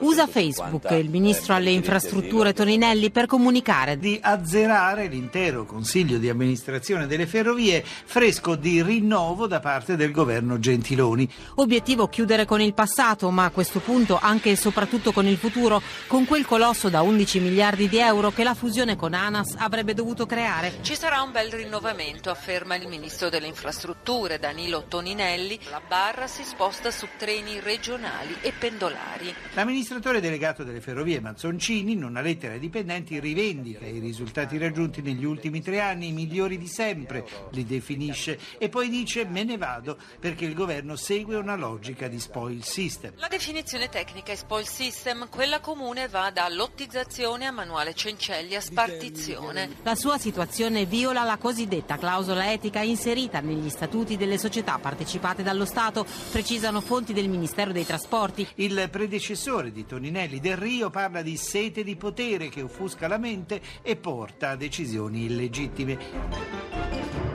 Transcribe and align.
Usa 0.00 0.26
Facebook 0.26 0.90
il 0.90 1.08
ministro 1.10 1.54
alle 1.54 1.70
infrastrutture 1.70 2.52
Toninelli 2.52 3.10
per 3.10 3.26
comunicare 3.26 3.98
di 3.98 4.18
azzerare 4.20 5.06
l'intero 5.06 5.64
consiglio 5.64 6.18
di 6.18 6.28
amministrazione 6.28 7.06
delle 7.06 7.26
ferrovie 7.26 7.84
fresco 7.84 8.56
di 8.56 8.82
rinnovo 8.82 9.46
da 9.46 9.60
parte 9.60 9.96
del 9.96 10.10
governo 10.10 10.58
Gentiloni. 10.58 11.28
Obiettivo 11.56 12.08
chiudere 12.08 12.44
con 12.44 12.60
il 12.60 12.74
passato, 12.74 13.30
ma 13.30 13.44
a 13.44 13.50
questo 13.50 13.80
punto 13.80 14.18
anche 14.20 14.50
e 14.50 14.56
soprattutto 14.56 15.12
con 15.12 15.26
il 15.26 15.36
futuro, 15.36 15.80
con 16.06 16.26
quel 16.26 16.46
colosso 16.46 16.88
da 16.88 17.02
11 17.02 17.40
miliardi 17.40 17.88
di 17.88 17.98
euro 17.98 18.30
che 18.30 18.44
la 18.44 18.54
fusione 18.54 18.96
con 18.96 19.14
ANAS 19.14 19.54
avrebbe 19.58 19.94
dovuto 19.94 20.26
creare. 20.26 20.78
Ci 20.82 20.96
sarà 20.96 21.22
un 21.22 21.32
bel 21.32 21.50
rinnovamento, 21.50 22.30
afferma 22.30 22.74
il 22.74 22.88
ministro 22.88 23.28
delle 23.28 23.46
infrastrutture 23.46 24.38
Danilo 24.38 24.84
Toninelli. 24.88 25.58
La 25.70 25.80
barra 25.86 26.26
si 26.26 26.42
sposta 26.42 26.90
su 26.90 27.06
treni 27.16 27.60
regionali 27.60 28.36
e 28.40 28.52
pendolari. 28.52 29.27
L'amministratore 29.54 30.20
delegato 30.20 30.64
delle 30.64 30.80
ferrovie 30.80 31.20
Mazzoncini, 31.20 31.92
in 31.92 32.04
una 32.04 32.20
lettera 32.20 32.54
ai 32.54 32.60
dipendenti, 32.60 33.18
rivendica 33.18 33.86
i 33.86 33.98
risultati 33.98 34.58
raggiunti 34.58 35.02
negli 35.02 35.24
ultimi 35.24 35.62
tre 35.62 35.80
anni, 35.80 36.08
i 36.08 36.12
migliori 36.12 36.58
di 36.58 36.66
sempre, 36.66 37.26
li 37.50 37.64
definisce 37.64 38.38
e 38.58 38.68
poi 38.68 38.88
dice 38.88 39.24
me 39.24 39.44
ne 39.44 39.56
vado 39.56 39.98
perché 40.18 40.44
il 40.44 40.54
governo 40.54 40.96
segue 40.96 41.36
una 41.36 41.56
logica 41.56 42.08
di 42.08 42.18
spoil 42.18 42.62
system. 42.64 43.12
La 43.16 43.28
definizione 43.28 43.88
tecnica 43.88 44.32
è 44.32 44.36
spoil 44.36 44.66
system, 44.66 45.28
quella 45.28 45.60
comune 45.60 46.08
va 46.08 46.30
da 46.30 46.48
lottizzazione 46.48 47.46
a 47.46 47.50
manuale 47.50 47.94
Cencelli 47.94 48.54
a 48.54 48.60
spartizione. 48.60 49.76
La 49.82 49.94
sua 49.94 50.18
situazione 50.18 50.84
viola 50.84 51.24
la 51.24 51.36
cosiddetta 51.36 51.96
clausola 51.96 52.52
etica 52.52 52.80
inserita 52.80 53.40
negli 53.40 53.68
statuti 53.68 54.16
delle 54.16 54.38
società 54.38 54.78
partecipate 54.78 55.42
dallo 55.42 55.64
Stato, 55.64 56.06
precisano 56.30 56.80
fonti 56.80 57.12
del 57.12 57.28
Ministero 57.28 57.72
dei 57.72 57.86
Trasporti. 57.86 58.46
Il 58.56 58.88
predecessore 59.18 59.72
di 59.72 59.84
Toninelli 59.84 60.38
del 60.38 60.56
Rio 60.56 60.90
parla 60.90 61.22
di 61.22 61.36
sete 61.36 61.82
di 61.82 61.96
potere 61.96 62.48
che 62.48 62.62
offusca 62.62 63.08
la 63.08 63.18
mente 63.18 63.60
e 63.82 63.96
porta 63.96 64.50
a 64.50 64.56
decisioni 64.56 65.24
illegittime. 65.24 67.27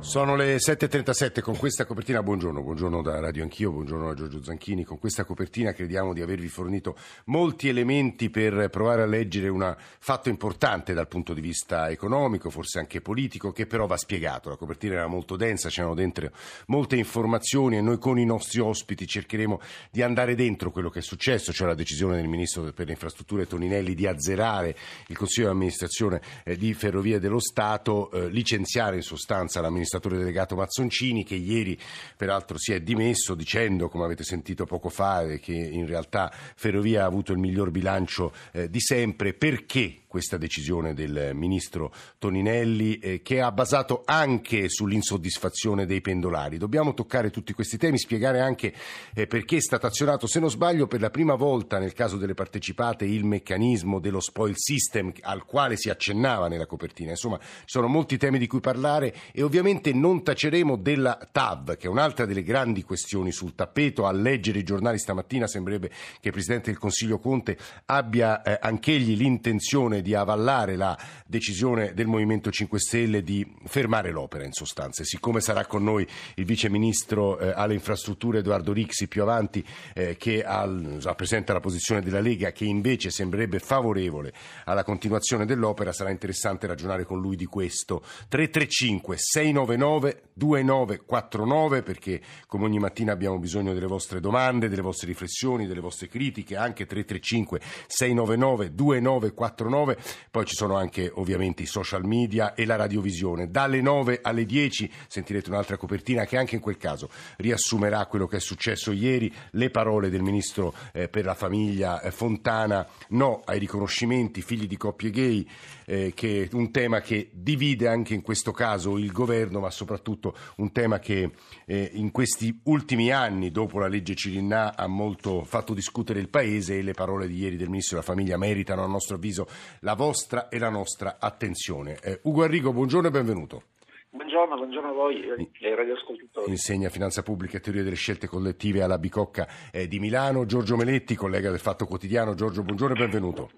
Sono 0.00 0.36
le 0.36 0.56
7.37 0.56 1.40
con 1.40 1.56
questa 1.56 1.84
copertina, 1.84 2.22
buongiorno, 2.22 2.62
buongiorno 2.62 3.02
da 3.02 3.18
Radio 3.18 3.42
Anch'io, 3.42 3.72
buongiorno 3.72 4.08
a 4.08 4.14
Giorgio 4.14 4.42
Zanchini, 4.42 4.84
con 4.84 4.98
questa 4.98 5.24
copertina 5.24 5.72
crediamo 5.72 6.14
di 6.14 6.22
avervi 6.22 6.46
fornito 6.46 6.96
molti 7.26 7.68
elementi 7.68 8.30
per 8.30 8.70
provare 8.70 9.02
a 9.02 9.06
leggere 9.06 9.48
un 9.48 9.76
fatto 9.98 10.28
importante 10.28 10.94
dal 10.94 11.08
punto 11.08 11.34
di 11.34 11.40
vista 11.40 11.90
economico, 11.90 12.48
forse 12.48 12.78
anche 12.78 13.00
politico, 13.00 13.50
che 13.50 13.66
però 13.66 13.86
va 13.86 13.96
spiegato. 13.96 14.48
La 14.48 14.56
copertina 14.56 14.94
era 14.94 15.08
molto 15.08 15.36
densa, 15.36 15.68
c'erano 15.68 15.94
dentro 15.94 16.30
molte 16.66 16.94
informazioni 16.96 17.76
e 17.76 17.80
noi 17.80 17.98
con 17.98 18.18
i 18.18 18.24
nostri 18.24 18.60
ospiti 18.60 19.04
cercheremo 19.04 19.60
di 19.90 20.02
andare 20.02 20.36
dentro 20.36 20.70
quello 20.70 20.90
che 20.90 21.00
è 21.00 21.02
successo, 21.02 21.52
cioè 21.52 21.66
la 21.66 21.74
decisione 21.74 22.16
del 22.16 22.28
Ministro 22.28 22.72
per 22.72 22.86
le 22.86 22.92
Infrastrutture 22.92 23.48
Toninelli 23.48 23.94
di 23.94 24.06
azzerare 24.06 24.76
il 25.08 25.16
Consiglio 25.16 25.48
di 25.48 25.52
amministrazione 25.54 26.22
eh, 26.44 26.56
di 26.56 26.72
Ferrovie 26.72 27.18
dello 27.18 27.40
Stato, 27.40 28.10
eh, 28.12 28.28
licenziare 28.28 28.96
in 28.96 29.02
sostanza 29.02 29.60
l'amministrazione 29.60 29.86
l'amministratore 29.88 30.18
delegato 30.18 30.54
Mazzoncini 30.54 31.24
che 31.24 31.34
ieri 31.34 31.78
peraltro 32.16 32.58
si 32.58 32.72
è 32.72 32.80
dimesso 32.80 33.34
dicendo, 33.34 33.88
come 33.88 34.04
avete 34.04 34.22
sentito 34.22 34.66
poco 34.66 34.90
fa, 34.90 35.24
che 35.40 35.52
in 35.52 35.86
realtà 35.86 36.30
Ferrovia 36.30 37.02
ha 37.02 37.06
avuto 37.06 37.32
il 37.32 37.38
miglior 37.38 37.70
bilancio 37.70 38.32
eh, 38.52 38.68
di 38.68 38.80
sempre. 38.80 39.32
Perché 39.32 40.02
questa 40.18 40.36
decisione 40.36 40.94
del 40.94 41.30
ministro 41.32 41.94
Toninelli 42.18 42.98
eh, 42.98 43.22
che 43.22 43.40
ha 43.40 43.52
basato 43.52 44.02
anche 44.04 44.68
sull'insoddisfazione 44.68 45.86
dei 45.86 46.00
pendolari. 46.00 46.58
Dobbiamo 46.58 46.92
toccare 46.92 47.30
tutti 47.30 47.52
questi 47.52 47.76
temi, 47.78 47.98
spiegare 47.98 48.40
anche 48.40 48.74
eh, 49.14 49.28
perché 49.28 49.58
è 49.58 49.60
stato 49.60 49.86
azionato, 49.86 50.26
se 50.26 50.40
non 50.40 50.50
sbaglio, 50.50 50.88
per 50.88 51.00
la 51.00 51.10
prima 51.10 51.36
volta 51.36 51.78
nel 51.78 51.92
caso 51.92 52.16
delle 52.16 52.34
partecipate 52.34 53.04
il 53.04 53.24
meccanismo 53.24 54.00
dello 54.00 54.18
spoil 54.18 54.54
system 54.56 55.12
al 55.20 55.44
quale 55.44 55.76
si 55.76 55.88
accennava 55.88 56.48
nella 56.48 56.66
copertina. 56.66 57.10
Insomma, 57.10 57.38
ci 57.38 57.62
sono 57.66 57.86
molti 57.86 58.16
temi 58.16 58.40
di 58.40 58.48
cui 58.48 58.58
parlare 58.58 59.14
e 59.30 59.44
ovviamente 59.44 59.92
non 59.92 60.24
taceremo 60.24 60.74
della 60.74 61.16
TAV, 61.30 61.76
che 61.76 61.86
è 61.86 61.90
un'altra 61.90 62.26
delle 62.26 62.42
grandi 62.42 62.82
questioni 62.82 63.30
sul 63.30 63.54
tappeto. 63.54 64.04
A 64.04 64.10
leggere 64.10 64.58
i 64.58 64.64
giornali 64.64 64.98
stamattina 64.98 65.46
sembrerebbe 65.46 65.90
che 66.18 66.26
il 66.26 66.32
Presidente 66.32 66.70
del 66.70 66.80
Consiglio 66.80 67.20
Conte 67.20 67.56
abbia 67.86 68.42
eh, 68.42 68.58
anch'egli 68.60 69.14
l'intenzione 69.14 69.66
decisione 69.68 70.02
di 70.08 70.14
avallare 70.14 70.74
la 70.74 70.96
decisione 71.26 71.92
del 71.92 72.06
Movimento 72.06 72.50
5 72.50 72.78
Stelle 72.78 73.22
di 73.22 73.46
fermare 73.66 74.10
l'opera 74.10 74.44
in 74.44 74.52
sostanza. 74.52 75.04
Siccome 75.04 75.42
sarà 75.42 75.66
con 75.66 75.84
noi 75.84 76.08
il 76.36 76.46
Vice 76.46 76.70
Ministro 76.70 77.38
eh, 77.38 77.52
alle 77.54 77.74
infrastrutture 77.74 78.38
Edoardo 78.38 78.72
Rixi 78.72 79.06
più 79.06 79.20
avanti 79.20 79.62
eh, 79.92 80.16
che 80.16 80.42
al, 80.42 80.96
rappresenta 81.02 81.52
la 81.52 81.60
posizione 81.60 82.00
della 82.00 82.20
Lega 82.20 82.52
che 82.52 82.64
invece 82.64 83.10
sembrerebbe 83.10 83.58
favorevole 83.58 84.32
alla 84.64 84.82
continuazione 84.82 85.44
dell'opera, 85.44 85.92
sarà 85.92 86.08
interessante 86.08 86.66
ragionare 86.66 87.04
con 87.04 87.20
lui 87.20 87.36
di 87.36 87.44
questo. 87.44 88.02
335 88.28 89.16
699 89.18 90.22
2949 90.38 91.82
perché 91.82 92.22
come 92.46 92.64
ogni 92.64 92.78
mattina 92.78 93.12
abbiamo 93.12 93.38
bisogno 93.38 93.74
delle 93.74 93.86
vostre 93.86 94.20
domande, 94.20 94.70
delle 94.70 94.80
vostre 94.80 95.08
riflessioni, 95.08 95.66
delle 95.66 95.80
vostre 95.80 96.08
critiche, 96.08 96.56
anche 96.56 96.86
335 96.86 97.60
699 97.86 98.74
2949 98.74 99.88
9, 99.88 99.96
poi 100.30 100.44
ci 100.44 100.54
sono 100.54 100.76
anche 100.76 101.10
ovviamente 101.14 101.62
i 101.62 101.66
social 101.66 102.04
media 102.04 102.54
e 102.54 102.66
la 102.66 102.76
radiovisione. 102.76 103.50
Dalle 103.50 103.80
9 103.80 104.20
alle 104.22 104.44
10 104.44 104.90
sentirete 105.08 105.48
un'altra 105.50 105.76
copertina 105.76 106.24
che 106.24 106.36
anche 106.36 106.56
in 106.56 106.60
quel 106.60 106.76
caso 106.76 107.08
riassumerà 107.36 108.06
quello 108.06 108.26
che 108.26 108.36
è 108.36 108.40
successo 108.40 108.92
ieri, 108.92 109.32
le 109.52 109.70
parole 109.70 110.10
del 110.10 110.22
ministro 110.22 110.74
eh, 110.92 111.08
per 111.08 111.24
la 111.24 111.34
famiglia 111.34 112.00
eh, 112.00 112.10
Fontana, 112.10 112.86
no 113.10 113.42
ai 113.44 113.58
riconoscimenti, 113.58 114.42
figli 114.42 114.66
di 114.66 114.76
coppie 114.76 115.10
gay, 115.10 115.48
eh, 115.86 116.12
che 116.14 116.48
è 116.50 116.54
un 116.54 116.70
tema 116.70 117.00
che 117.00 117.30
divide 117.32 117.88
anche 117.88 118.14
in 118.14 118.22
questo 118.22 118.52
caso 118.52 118.98
il 118.98 119.12
governo, 119.12 119.60
ma 119.60 119.70
soprattutto 119.70 120.27
un 120.56 120.72
tema 120.72 120.98
che 120.98 121.30
eh, 121.66 121.90
in 121.94 122.10
questi 122.10 122.60
ultimi 122.64 123.10
anni, 123.10 123.50
dopo 123.50 123.78
la 123.78 123.88
legge 123.88 124.14
Cirinà, 124.14 124.76
ha 124.76 124.86
molto 124.86 125.44
fatto 125.44 125.74
discutere 125.74 126.20
il 126.20 126.28
Paese 126.28 126.78
e 126.78 126.82
le 126.82 126.92
parole 126.92 127.26
di 127.26 127.38
ieri 127.38 127.56
del 127.56 127.68
ministro 127.68 127.98
della 127.98 128.08
famiglia 128.08 128.36
meritano 128.36 128.82
a 128.82 128.86
nostro 128.86 129.16
avviso 129.16 129.46
la 129.80 129.94
vostra 129.94 130.48
e 130.48 130.58
la 130.58 130.70
nostra 130.70 131.16
attenzione. 131.18 131.98
Eh, 132.02 132.20
Ugo 132.24 132.42
Arrigo, 132.42 132.72
buongiorno 132.72 133.08
e 133.08 133.10
benvenuto. 133.10 133.62
Buongiorno, 134.10 134.56
buongiorno 134.56 134.88
a 134.88 134.92
voi 134.92 135.20
e 135.22 135.68
ai 135.68 135.74
radioascoltatori. 135.74 136.50
Insegna 136.50 136.88
finanza 136.88 137.22
pubblica 137.22 137.58
e 137.58 137.60
teoria 137.60 137.82
delle 137.82 137.94
scelte 137.94 138.26
collettive 138.26 138.82
alla 138.82 138.98
Bicocca 138.98 139.46
eh, 139.70 139.86
di 139.86 139.98
Milano. 139.98 140.46
Giorgio 140.46 140.76
Meletti, 140.76 141.14
collega 141.14 141.50
del 141.50 141.60
Fatto 141.60 141.84
Quotidiano. 141.84 142.34
Giorgio, 142.34 142.62
buongiorno 142.62 142.94
e 142.94 142.98
benvenuto. 142.98 143.50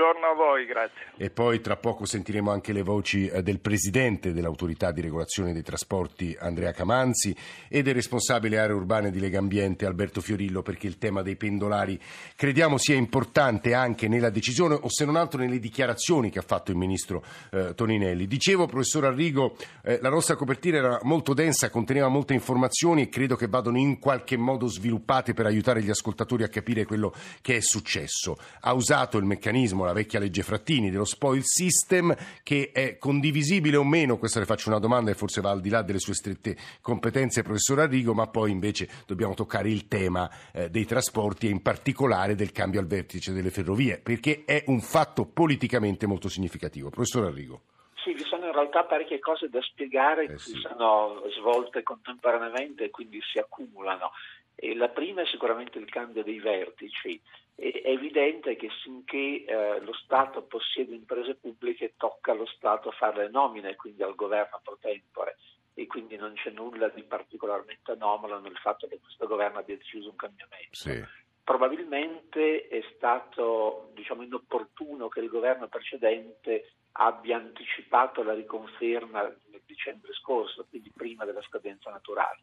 Buongiorno 0.00 0.28
a 0.28 0.34
voi, 0.34 0.64
grazie. 0.64 1.12
E 1.18 1.28
poi 1.28 1.60
tra 1.60 1.76
poco 1.76 2.06
sentiremo 2.06 2.50
anche 2.50 2.72
le 2.72 2.80
voci 2.80 3.26
eh, 3.26 3.42
del 3.42 3.60
Presidente 3.60 4.32
dell'Autorità 4.32 4.92
di 4.92 5.02
Regolazione 5.02 5.52
dei 5.52 5.62
Trasporti 5.62 6.34
Andrea 6.40 6.72
Camanzi 6.72 7.36
e 7.68 7.82
del 7.82 7.92
responsabile 7.92 8.58
aree 8.58 8.74
urbane 8.74 9.10
di 9.10 9.20
Lega 9.20 9.40
Ambiente 9.40 9.84
Alberto 9.84 10.22
Fiorillo 10.22 10.62
perché 10.62 10.86
il 10.86 10.96
tema 10.96 11.20
dei 11.20 11.36
pendolari 11.36 12.00
crediamo 12.34 12.78
sia 12.78 12.94
importante 12.94 13.74
anche 13.74 14.08
nella 14.08 14.30
decisione 14.30 14.74
o 14.74 14.88
se 14.88 15.04
non 15.04 15.16
altro 15.16 15.38
nelle 15.38 15.58
dichiarazioni 15.58 16.30
che 16.30 16.38
ha 16.38 16.44
fatto 16.46 16.70
il 16.70 16.78
Ministro 16.78 17.22
eh, 17.50 17.74
Toninelli. 17.74 18.26
Dicevo, 18.26 18.64
professor 18.64 19.04
Arrigo, 19.04 19.54
eh, 19.82 19.98
la 20.00 20.08
nostra 20.08 20.34
copertina 20.34 20.78
era 20.78 21.00
molto 21.02 21.34
densa, 21.34 21.68
conteneva 21.68 22.08
molte 22.08 22.32
informazioni 22.32 23.02
e 23.02 23.08
credo 23.10 23.36
che 23.36 23.48
vadano 23.48 23.76
in 23.76 23.98
qualche 23.98 24.38
modo 24.38 24.66
sviluppate 24.66 25.34
per 25.34 25.44
aiutare 25.44 25.82
gli 25.82 25.90
ascoltatori 25.90 26.42
a 26.42 26.48
capire 26.48 26.86
quello 26.86 27.12
che 27.42 27.56
è 27.56 27.60
successo. 27.60 28.38
Ha 28.60 28.72
usato 28.72 29.18
il 29.18 29.24
meccanismo 29.24 29.48
meccanismo, 29.50 29.89
la 29.90 29.92
vecchia 29.92 30.18
legge 30.18 30.42
Frattini, 30.42 30.90
dello 30.90 31.04
spoil 31.04 31.42
system, 31.44 32.14
che 32.42 32.70
è 32.72 32.98
condivisibile 32.98 33.76
o 33.76 33.84
meno, 33.84 34.18
questa 34.18 34.38
le 34.38 34.46
faccio 34.46 34.68
una 34.68 34.78
domanda 34.78 35.10
e 35.10 35.14
forse 35.14 35.40
va 35.40 35.50
al 35.50 35.60
di 35.60 35.68
là 35.68 35.82
delle 35.82 35.98
sue 35.98 36.14
strette 36.14 36.56
competenze, 36.80 37.42
professor 37.42 37.80
Arrigo, 37.80 38.14
ma 38.14 38.26
poi 38.28 38.50
invece 38.50 38.88
dobbiamo 39.06 39.34
toccare 39.34 39.68
il 39.70 39.88
tema 39.88 40.30
eh, 40.52 40.70
dei 40.70 40.86
trasporti 40.86 41.46
e 41.46 41.50
in 41.50 41.62
particolare 41.62 42.34
del 42.34 42.52
cambio 42.52 42.80
al 42.80 42.86
vertice 42.86 43.32
delle 43.32 43.50
ferrovie, 43.50 43.98
perché 43.98 44.44
è 44.44 44.64
un 44.66 44.80
fatto 44.80 45.26
politicamente 45.26 46.06
molto 46.06 46.28
significativo. 46.28 46.88
Professor 46.90 47.24
Arrigo. 47.24 47.62
Sì, 48.02 48.14
vi 48.14 48.24
sono 48.24 48.46
in 48.46 48.52
realtà 48.52 48.84
parecchie 48.84 49.18
cose 49.18 49.48
da 49.48 49.60
spiegare 49.60 50.24
eh 50.24 50.38
sì. 50.38 50.52
che 50.52 50.60
sono 50.60 51.22
svolte 51.30 51.82
contemporaneamente 51.82 52.84
e 52.84 52.90
quindi 52.90 53.20
si 53.22 53.38
accumulano. 53.38 54.12
E 54.54 54.74
la 54.74 54.88
prima 54.88 55.22
è 55.22 55.26
sicuramente 55.26 55.78
il 55.78 55.88
cambio 55.88 56.22
dei 56.22 56.38
vertici. 56.38 57.20
È 57.54 57.82
evidente 57.84 58.56
che 58.56 58.70
finché 58.82 59.44
eh, 59.44 59.80
lo 59.80 59.92
Stato 59.92 60.42
possiede 60.42 60.94
imprese 60.94 61.34
pubbliche 61.34 61.94
tocca 61.96 62.32
allo 62.32 62.46
Stato 62.46 62.90
fare 62.90 63.24
le 63.24 63.30
nomine, 63.30 63.76
quindi 63.76 64.02
al 64.02 64.14
governo 64.14 64.60
pro 64.62 64.78
tempore 64.80 65.36
e 65.74 65.86
quindi 65.86 66.16
non 66.16 66.34
c'è 66.34 66.50
nulla 66.50 66.88
di 66.88 67.02
particolarmente 67.02 67.92
anomalo 67.92 68.38
nel 68.40 68.56
fatto 68.56 68.86
che 68.86 68.98
questo 69.00 69.26
governo 69.26 69.58
abbia 69.58 69.76
deciso 69.76 70.10
un 70.10 70.16
cambiamento. 70.16 70.68
Sì. 70.72 71.02
Probabilmente 71.42 72.68
è 72.68 72.82
stato 72.94 73.90
diciamo, 73.94 74.22
inopportuno 74.22 75.08
che 75.08 75.20
il 75.20 75.28
governo 75.28 75.68
precedente 75.68 76.72
abbia 76.92 77.36
anticipato 77.36 78.22
la 78.22 78.34
riconferma 78.34 79.22
nel 79.22 79.62
dicembre 79.64 80.12
scorso, 80.14 80.66
quindi 80.68 80.92
prima 80.94 81.24
della 81.24 81.42
scadenza 81.42 81.90
naturale 81.90 82.40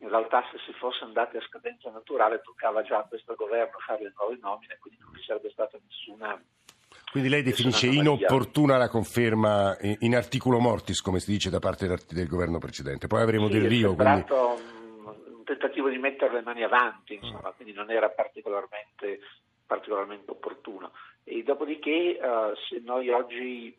in 0.00 0.10
realtà 0.10 0.44
se 0.52 0.58
si 0.66 0.72
fosse 0.74 1.04
andati 1.04 1.38
a 1.38 1.40
scadenza 1.40 1.90
naturale 1.90 2.42
toccava 2.42 2.82
già 2.82 2.98
a 2.98 3.04
questo 3.04 3.34
governo 3.34 3.78
fare 3.78 4.02
le 4.02 4.12
nuove 4.14 4.36
nomine, 4.42 4.76
quindi 4.78 5.00
non 5.00 5.10
vi 5.10 5.22
sarebbe 5.22 5.50
stata 5.50 5.78
nessuna 5.82 6.38
quindi 7.10 7.28
lei 7.30 7.42
definisce 7.42 7.86
inopportuna 7.86 8.76
la 8.76 8.88
conferma 8.88 9.76
in 9.80 10.14
articulo 10.14 10.58
mortis, 10.58 11.00
come 11.00 11.18
si 11.18 11.30
dice 11.30 11.50
da 11.50 11.60
parte 11.60 11.86
del 11.86 12.26
governo 12.26 12.58
precedente. 12.58 13.06
Poi 13.06 13.22
avremo 13.22 13.46
sì, 13.46 13.52
del 13.54 13.68
Rio. 13.68 13.92
È 13.92 13.96
quindi... 13.96 14.24
un 14.30 15.44
tentativo 15.44 15.88
di 15.88 15.98
mettere 15.98 16.34
le 16.34 16.42
mani 16.42 16.62
avanti, 16.62 17.14
insomma, 17.14 17.52
quindi 17.52 17.72
non 17.72 17.90
era 17.90 18.10
particolarmente, 18.10 19.20
particolarmente 19.64 20.30
opportuno. 20.30 20.92
E 21.28 21.42
dopodiché, 21.42 22.18
uh, 22.22 22.54
se 22.68 22.80
noi 22.84 23.10
oggi 23.10 23.76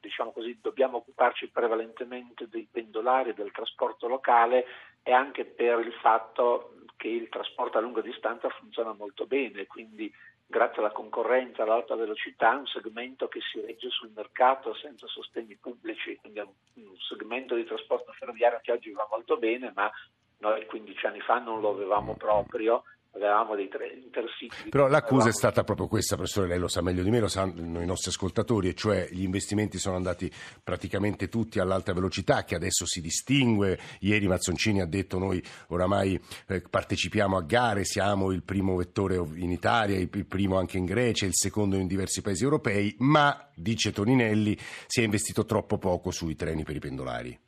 diciamo 0.00 0.32
così, 0.32 0.58
dobbiamo 0.62 0.98
occuparci 0.98 1.50
prevalentemente 1.50 2.48
dei 2.48 2.66
pendolari 2.70 3.34
del 3.34 3.50
trasporto 3.50 4.08
locale, 4.08 4.64
è 5.02 5.12
anche 5.12 5.44
per 5.44 5.80
il 5.80 5.92
fatto 6.00 6.74
che 6.96 7.08
il 7.08 7.28
trasporto 7.28 7.76
a 7.76 7.80
lunga 7.80 8.00
distanza 8.00 8.48
funziona 8.48 8.94
molto 8.94 9.26
bene, 9.26 9.66
quindi 9.66 10.10
grazie 10.46 10.78
alla 10.78 10.92
concorrenza, 10.92 11.64
all'alta 11.64 11.96
velocità, 11.96 12.54
è 12.54 12.58
un 12.58 12.66
segmento 12.66 13.28
che 13.28 13.40
si 13.40 13.60
regge 13.60 13.90
sul 13.90 14.12
mercato 14.14 14.74
senza 14.74 15.06
sostegni 15.08 15.56
pubblici, 15.56 16.16
quindi 16.16 16.38
è 16.38 16.42
un 16.42 16.96
segmento 17.08 17.54
di 17.54 17.64
trasporto 17.64 18.12
ferroviario 18.12 18.60
che 18.62 18.72
oggi 18.72 18.92
va 18.92 19.06
molto 19.10 19.36
bene, 19.36 19.72
ma 19.74 19.90
noi 20.38 20.64
15 20.66 21.06
anni 21.06 21.20
fa 21.20 21.40
non 21.40 21.60
lo 21.60 21.70
avevamo 21.70 22.14
proprio 22.14 22.84
avevamo 23.16 23.54
dei 23.54 23.68
tre 23.68 23.88
intercity. 24.02 24.68
Però 24.68 24.86
l'accusa 24.88 25.28
è 25.28 25.32
stata 25.32 25.64
proprio 25.64 25.88
questa, 25.88 26.16
professore, 26.16 26.48
lei 26.48 26.58
lo 26.58 26.68
sa 26.68 26.82
meglio 26.82 27.02
di 27.02 27.10
me, 27.10 27.20
lo 27.20 27.28
sanno 27.28 27.80
i 27.80 27.86
nostri 27.86 28.10
ascoltatori, 28.10 28.68
e 28.68 28.74
cioè 28.74 29.08
gli 29.10 29.22
investimenti 29.22 29.78
sono 29.78 29.96
andati 29.96 30.30
praticamente 30.62 31.28
tutti 31.28 31.58
all'alta 31.58 31.92
velocità, 31.92 32.44
che 32.44 32.54
adesso 32.54 32.86
si 32.86 33.00
distingue. 33.00 33.78
Ieri 34.00 34.26
Mazzoncini 34.26 34.80
ha 34.80 34.86
detto 34.86 35.18
noi 35.18 35.42
oramai 35.68 36.20
eh, 36.48 36.60
partecipiamo 36.60 37.36
a 37.36 37.42
gare, 37.42 37.84
siamo 37.84 38.30
il 38.32 38.42
primo 38.42 38.76
vettore 38.76 39.16
in 39.16 39.50
Italia, 39.50 39.96
il 39.98 40.08
primo 40.26 40.58
anche 40.58 40.78
in 40.78 40.84
Grecia, 40.84 41.26
il 41.26 41.34
secondo 41.34 41.76
in 41.76 41.86
diversi 41.86 42.22
paesi 42.22 42.44
europei, 42.44 42.94
ma, 42.98 43.48
dice 43.54 43.92
Toninelli, 43.92 44.56
si 44.86 45.00
è 45.00 45.04
investito 45.04 45.44
troppo 45.44 45.78
poco 45.78 46.10
sui 46.10 46.34
treni 46.34 46.62
per 46.62 46.76
i 46.76 46.80
pendolari 46.80 47.38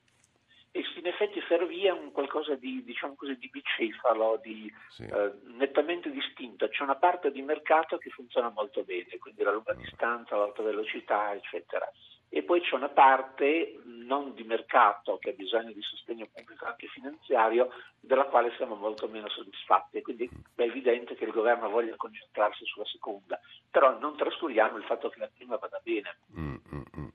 ferrovia 1.48 1.94
è 1.94 1.98
un 1.98 2.12
qualcosa 2.12 2.54
di, 2.54 2.84
diciamo 2.84 3.14
così, 3.16 3.36
di 3.38 3.48
bicefalo, 3.48 4.38
di, 4.42 4.70
sì. 4.90 5.02
eh, 5.04 5.32
nettamente 5.56 6.10
distinto. 6.10 6.68
C'è 6.68 6.82
una 6.82 6.96
parte 6.96 7.32
di 7.32 7.40
mercato 7.42 7.96
che 7.96 8.10
funziona 8.10 8.50
molto 8.50 8.84
bene, 8.84 9.16
quindi 9.18 9.42
la 9.42 9.52
lunga 9.52 9.74
mm. 9.74 9.80
distanza, 9.80 10.36
l'alta 10.36 10.62
velocità, 10.62 11.32
eccetera. 11.32 11.90
E 12.30 12.42
poi 12.42 12.60
c'è 12.60 12.74
una 12.74 12.88
parte 12.88 13.80
non 13.84 14.34
di 14.34 14.42
mercato 14.42 15.18
che 15.18 15.30
ha 15.30 15.32
bisogno 15.32 15.72
di 15.72 15.82
sostegno 15.82 16.26
pubblico 16.32 16.64
anche 16.64 16.86
finanziario, 16.88 17.70
della 18.00 18.24
quale 18.24 18.52
siamo 18.56 18.74
molto 18.74 19.08
meno 19.08 19.28
soddisfatti. 19.28 20.02
Quindi 20.02 20.28
è 20.54 20.62
evidente 20.62 21.14
che 21.14 21.24
il 21.24 21.32
governo 21.32 21.68
voglia 21.68 21.94
concentrarsi 21.96 22.64
sulla 22.64 22.86
seconda, 22.86 23.38
però 23.70 23.98
non 23.98 24.16
trascuriamo 24.16 24.76
il 24.76 24.84
fatto 24.84 25.08
che 25.08 25.20
la 25.20 25.30
prima 25.34 25.56
vada 25.56 25.80
bene. 25.82 26.16
Mm, 26.38 26.56
mm, 26.74 26.82
mm. 26.98 27.08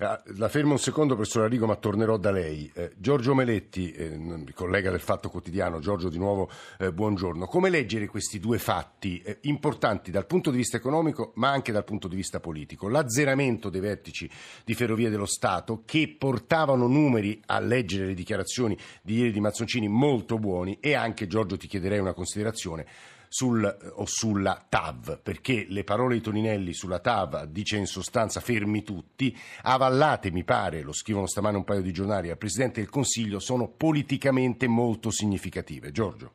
Ah, 0.00 0.22
la 0.36 0.48
fermo 0.48 0.70
un 0.70 0.78
secondo, 0.78 1.14
professor 1.14 1.42
Arrigo, 1.42 1.66
ma 1.66 1.74
tornerò 1.74 2.18
da 2.18 2.30
lei. 2.30 2.70
Eh, 2.72 2.92
Giorgio 2.96 3.34
Meletti, 3.34 3.90
eh, 3.90 4.44
collega 4.54 4.92
del 4.92 5.00
Fatto 5.00 5.28
Quotidiano, 5.28 5.80
Giorgio 5.80 6.08
di 6.08 6.18
nuovo 6.18 6.48
eh, 6.78 6.92
buongiorno. 6.92 7.46
Come 7.46 7.68
leggere 7.68 8.06
questi 8.06 8.38
due 8.38 8.58
fatti 8.58 9.20
eh, 9.22 9.38
importanti 9.42 10.12
dal 10.12 10.26
punto 10.26 10.52
di 10.52 10.56
vista 10.58 10.76
economico 10.76 11.32
ma 11.34 11.50
anche 11.50 11.72
dal 11.72 11.82
punto 11.82 12.06
di 12.06 12.14
vista 12.14 12.38
politico? 12.38 12.88
L'azzeramento 12.88 13.70
dei 13.70 13.80
vertici 13.80 14.30
di 14.64 14.74
Ferrovie 14.74 15.10
dello 15.10 15.26
Stato 15.26 15.82
che 15.84 16.14
portavano 16.18 16.86
numeri 16.86 17.40
a 17.46 17.60
leggere 17.60 18.06
le 18.06 18.14
dichiarazioni 18.14 18.76
di 19.02 19.16
ieri 19.16 19.32
di 19.32 19.40
Mazzoncini 19.40 19.88
molto 19.88 20.38
buoni 20.38 20.78
e 20.80 20.94
anche, 20.94 21.26
Giorgio, 21.26 21.56
ti 21.56 21.66
chiederei 21.66 21.98
una 21.98 22.14
considerazione 22.14 22.86
sul, 23.28 23.92
o 23.94 24.04
sulla 24.06 24.64
TAV, 24.68 25.20
perché 25.22 25.66
le 25.68 25.84
parole 25.84 26.16
di 26.16 26.20
Toninelli 26.20 26.72
sulla 26.72 26.98
TAV 26.98 27.44
dice 27.44 27.76
in 27.76 27.86
sostanza 27.86 28.40
fermi 28.40 28.82
tutti, 28.82 29.36
avallate 29.62 30.30
mi 30.30 30.44
pare, 30.44 30.82
lo 30.82 30.92
scrivono 30.92 31.26
stamane 31.26 31.58
un 31.58 31.64
paio 31.64 31.82
di 31.82 31.92
giornali 31.92 32.30
al 32.30 32.38
Presidente 32.38 32.80
del 32.80 32.90
Consiglio, 32.90 33.38
sono 33.38 33.68
politicamente 33.68 34.66
molto 34.66 35.10
significative. 35.10 35.92
Giorgio. 35.92 36.32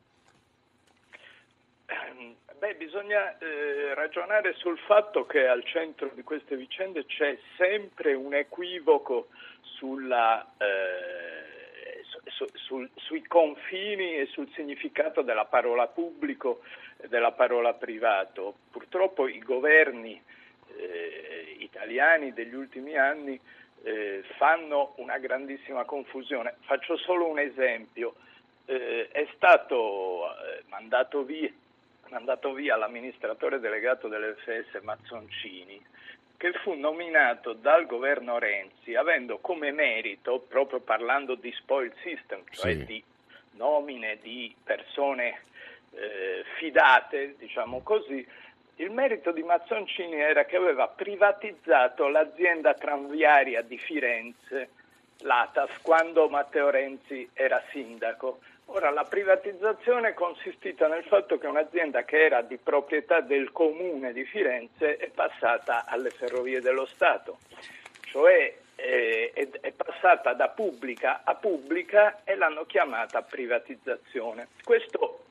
Bisogna 2.94 3.36
eh, 3.38 3.92
ragionare 3.94 4.54
sul 4.54 4.78
fatto 4.78 5.26
che 5.26 5.48
al 5.48 5.64
centro 5.64 6.12
di 6.14 6.22
queste 6.22 6.54
vicende 6.54 7.04
c'è 7.06 7.36
sempre 7.56 8.14
un 8.14 8.34
equivoco 8.34 9.30
sulla... 9.62 10.46
Eh, 10.56 12.04
su, 12.26 12.46
su, 12.52 12.88
sui 12.94 13.26
confini 13.26 14.14
e 14.14 14.26
sul 14.26 14.48
significato 14.54 15.22
della 15.22 15.44
parola 15.44 15.88
pubblico 15.88 16.60
e 16.98 17.08
della 17.08 17.32
parola 17.32 17.74
privato. 17.74 18.58
Purtroppo 18.70 19.26
i 19.26 19.40
governi 19.40 20.22
eh, 20.76 21.56
italiani 21.58 22.32
degli 22.32 22.54
ultimi 22.54 22.96
anni 22.96 23.40
eh, 23.82 24.22
fanno 24.36 24.94
una 24.98 25.18
grandissima 25.18 25.84
confusione. 25.84 26.58
Faccio 26.60 26.96
solo 26.96 27.26
un 27.26 27.40
esempio. 27.40 28.14
Eh, 28.66 29.08
è 29.10 29.26
stato 29.34 30.28
eh, 30.28 30.62
mandato 30.68 31.24
via, 31.24 31.50
mandato 32.14 32.52
via 32.52 32.76
l'amministratore 32.76 33.58
delegato 33.58 34.06
dell'FS 34.06 34.80
Mazzoncini 34.82 35.84
che 36.36 36.52
fu 36.62 36.74
nominato 36.74 37.54
dal 37.54 37.86
governo 37.86 38.38
Renzi 38.38 38.94
avendo 38.94 39.38
come 39.38 39.72
merito, 39.72 40.38
proprio 40.46 40.80
parlando 40.80 41.34
di 41.34 41.50
spoil 41.52 41.92
system, 42.02 42.42
cioè 42.50 42.72
sì. 42.72 42.84
di 42.84 43.04
nomine 43.52 44.18
di 44.20 44.54
persone 44.62 45.40
eh, 45.92 46.44
fidate, 46.56 47.34
diciamo 47.38 47.80
così, 47.82 48.26
il 48.76 48.90
merito 48.90 49.32
di 49.32 49.42
Mazzoncini 49.42 50.20
era 50.20 50.44
che 50.44 50.56
aveva 50.56 50.86
privatizzato 50.86 52.08
l'azienda 52.08 52.74
tranviaria 52.74 53.62
di 53.62 53.78
Firenze, 53.78 54.70
l'ATAF, 55.20 55.82
quando 55.82 56.28
Matteo 56.28 56.70
Renzi 56.70 57.28
era 57.32 57.62
sindaco. 57.70 58.40
Ora, 58.66 58.90
la 58.90 59.04
privatizzazione 59.04 60.10
è 60.10 60.14
consistita 60.14 60.88
nel 60.88 61.04
fatto 61.04 61.38
che 61.38 61.46
un'azienda 61.46 62.04
che 62.04 62.24
era 62.24 62.42
di 62.42 62.56
proprietà 62.56 63.20
del 63.20 63.52
comune 63.52 64.12
di 64.12 64.24
Firenze 64.24 64.96
è 64.96 65.10
passata 65.10 65.84
alle 65.86 66.10
ferrovie 66.10 66.60
dello 66.60 66.86
Stato, 66.86 67.38
cioè 68.06 68.52
eh, 68.76 69.32
è, 69.60 69.70
passata 69.70 70.32
da 70.32 70.48
pubblica 70.48 71.22
a 71.24 71.34
pubblica 71.34 72.22
e 72.24 72.34
l'hanno 72.34 72.64
chiamata 72.64 73.22
privatizzazione. 73.22 74.48
Questo 74.62 75.24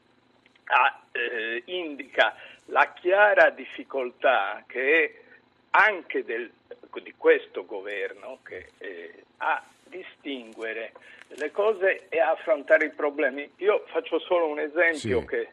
ha, 0.66 1.02
eh, 1.12 1.64
indica 1.66 2.36
la 2.68 2.94
chiara 2.94 3.50
difficoltà 3.50 4.64
che 4.68 5.24
anche 5.72 6.24
del, 6.24 6.52
di 7.02 7.14
questo 7.18 7.66
governo 7.66 8.40
che 8.44 8.70
eh, 8.78 9.24
a 9.38 9.62
distinguere 9.94 10.92
le 11.36 11.52
cose 11.52 12.08
e 12.10 12.20
affrontare 12.20 12.86
i 12.86 12.90
problemi. 12.92 13.50
Io 13.58 13.84
faccio 13.88 14.20
solo 14.20 14.48
un 14.48 14.60
esempio, 14.60 15.22
sì. 15.22 15.26
che, 15.28 15.50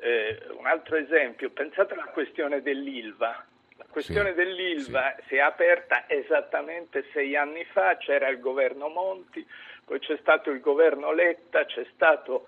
eh, 0.00 0.38
un 0.56 0.66
altro 0.66 0.96
esempio, 0.96 1.50
pensate 1.50 1.94
alla 1.94 2.10
questione 2.12 2.62
dell'ILVA. 2.62 3.46
La 3.76 3.86
questione 3.88 4.30
sì. 4.30 4.36
dell'ILVA 4.36 5.16
sì. 5.18 5.22
si 5.28 5.34
è 5.36 5.40
aperta 5.40 6.04
esattamente 6.06 7.04
sei 7.12 7.36
anni 7.36 7.64
fa, 7.64 7.96
c'era 7.96 8.28
il 8.28 8.40
governo 8.40 8.88
Monti, 8.88 9.46
poi 9.84 9.98
c'è 9.98 10.16
stato 10.18 10.50
il 10.50 10.60
governo 10.60 11.12
Letta, 11.12 11.64
c'è 11.64 11.86
stato 11.94 12.46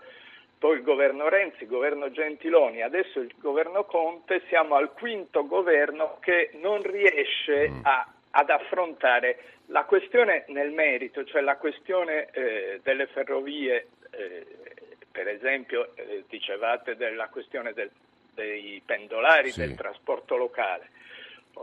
poi 0.58 0.76
il 0.76 0.82
governo 0.82 1.28
Renzi, 1.28 1.64
il 1.64 1.68
governo 1.68 2.10
Gentiloni, 2.10 2.80
adesso 2.80 3.20
il 3.20 3.34
governo 3.36 3.84
Conte, 3.84 4.42
siamo 4.48 4.76
al 4.76 4.92
quinto 4.94 5.46
governo 5.46 6.16
che 6.20 6.52
non 6.54 6.80
riesce 6.80 7.68
mm. 7.68 7.80
a, 7.82 8.13
ad 8.36 8.50
affrontare 8.50 9.38
la 9.66 9.84
questione 9.84 10.44
nel 10.48 10.70
merito, 10.72 11.24
cioè 11.24 11.40
la 11.40 11.56
questione 11.56 12.30
eh, 12.32 12.80
delle 12.82 13.06
ferrovie, 13.06 13.88
eh, 14.10 14.46
per 15.10 15.28
esempio 15.28 15.94
eh, 15.94 16.24
dicevate 16.28 16.96
della 16.96 17.28
questione 17.28 17.72
del, 17.72 17.90
dei 18.34 18.82
pendolari, 18.84 19.52
sì. 19.52 19.60
del 19.60 19.74
trasporto 19.74 20.36
locale, 20.36 20.90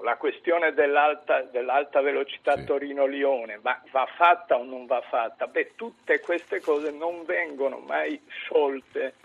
la 0.01 0.15
questione 0.15 0.73
dell'alta, 0.73 1.41
dell'alta 1.41 1.99
velocità 1.99 2.55
sì. 2.55 2.65
Torino-Lione, 2.65 3.59
ma 3.61 3.81
va 3.91 4.07
fatta 4.15 4.57
o 4.57 4.63
non 4.63 4.85
va 4.85 5.01
fatta? 5.01 5.47
Beh, 5.47 5.73
tutte 5.75 6.21
queste 6.21 6.61
cose 6.61 6.91
non 6.91 7.25
vengono 7.25 7.79
mai 7.79 8.19
sciolte 8.27 9.15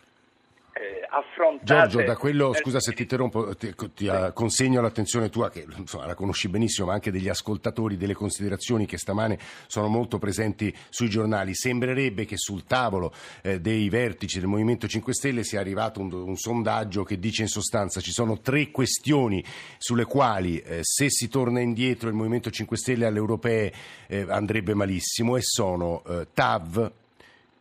eh, 0.76 1.06
affrontate. 1.08 1.64
Giorgio, 1.64 2.02
da 2.02 2.16
quello, 2.16 2.52
scusa 2.52 2.80
se 2.80 2.92
ti 2.92 3.02
interrompo, 3.02 3.56
ti, 3.56 3.74
ti 3.94 4.06
sì. 4.06 4.30
consegno 4.34 4.82
l'attenzione 4.82 5.30
tua, 5.30 5.48
che 5.48 5.66
insomma, 5.76 6.04
la 6.04 6.14
conosci 6.14 6.48
benissimo, 6.48 6.88
ma 6.88 6.92
anche 6.92 7.10
degli 7.10 7.28
ascoltatori, 7.28 7.96
delle 7.96 8.12
considerazioni 8.12 8.84
che 8.84 8.98
stamane 8.98 9.38
sono 9.66 9.88
molto 9.88 10.18
presenti 10.18 10.74
sui 10.90 11.08
giornali. 11.08 11.54
Sembrerebbe 11.54 12.26
che 12.26 12.36
sul 12.36 12.64
tavolo 12.66 13.14
eh, 13.40 13.58
dei 13.60 13.88
vertici 13.88 14.38
del 14.38 14.48
Movimento 14.48 14.86
5 14.86 15.14
Stelle 15.14 15.44
sia 15.44 15.60
arrivato 15.60 16.00
un, 16.00 16.12
un, 16.12 16.36
sondaggio 16.36 17.04
che 17.04 17.18
dice 17.18 17.42
in 17.42 17.48
sostanza 17.48 18.00
ci 18.00 18.12
sono 18.12 18.40
tre 18.40 18.70
questioni 18.70 19.42
sulle 19.78 20.04
quali 20.04 20.58
eh, 20.58 20.80
se 20.82 21.08
si 21.08 21.28
torna 21.28 21.60
indietro 21.60 22.08
il 22.08 22.14
Movimento 22.14 22.50
5 22.50 22.76
Stelle 22.76 23.06
alle 23.06 23.16
europee 23.16 23.72
eh, 24.08 24.26
andrebbe 24.28 24.74
malissimo 24.74 25.36
e 25.36 25.40
sono 25.42 26.02
eh, 26.06 26.26
TAV, 26.34 26.92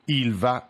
ILVA 0.06 0.70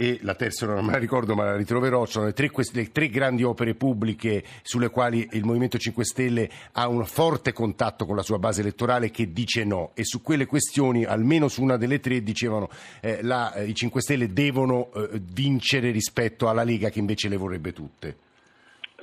e 0.00 0.20
la 0.22 0.36
terza 0.36 0.64
non 0.64 0.84
me 0.84 0.92
la 0.92 0.98
ricordo 0.98 1.34
ma 1.34 1.42
la 1.42 1.56
ritroverò, 1.56 2.04
sono 2.06 2.26
le 2.26 2.32
tre, 2.32 2.48
le 2.72 2.92
tre 2.92 3.08
grandi 3.08 3.42
opere 3.42 3.74
pubbliche 3.74 4.44
sulle 4.62 4.90
quali 4.90 5.26
il 5.32 5.44
Movimento 5.44 5.76
5 5.76 6.04
Stelle 6.04 6.48
ha 6.74 6.86
un 6.86 7.04
forte 7.04 7.52
contatto 7.52 8.06
con 8.06 8.14
la 8.14 8.22
sua 8.22 8.38
base 8.38 8.60
elettorale 8.60 9.10
che 9.10 9.32
dice 9.32 9.64
no 9.64 9.90
e 9.96 10.04
su 10.04 10.22
quelle 10.22 10.46
questioni, 10.46 11.04
almeno 11.04 11.48
su 11.48 11.64
una 11.64 11.76
delle 11.76 11.98
tre, 11.98 12.22
dicevano 12.22 12.68
eh, 13.02 13.24
la, 13.24 13.52
eh, 13.54 13.64
i 13.64 13.74
5 13.74 14.00
Stelle 14.00 14.32
devono 14.32 14.92
eh, 14.94 15.08
vincere 15.20 15.90
rispetto 15.90 16.48
alla 16.48 16.62
Lega 16.62 16.90
che 16.90 17.00
invece 17.00 17.28
le 17.28 17.36
vorrebbe 17.36 17.72
tutte. 17.72 18.16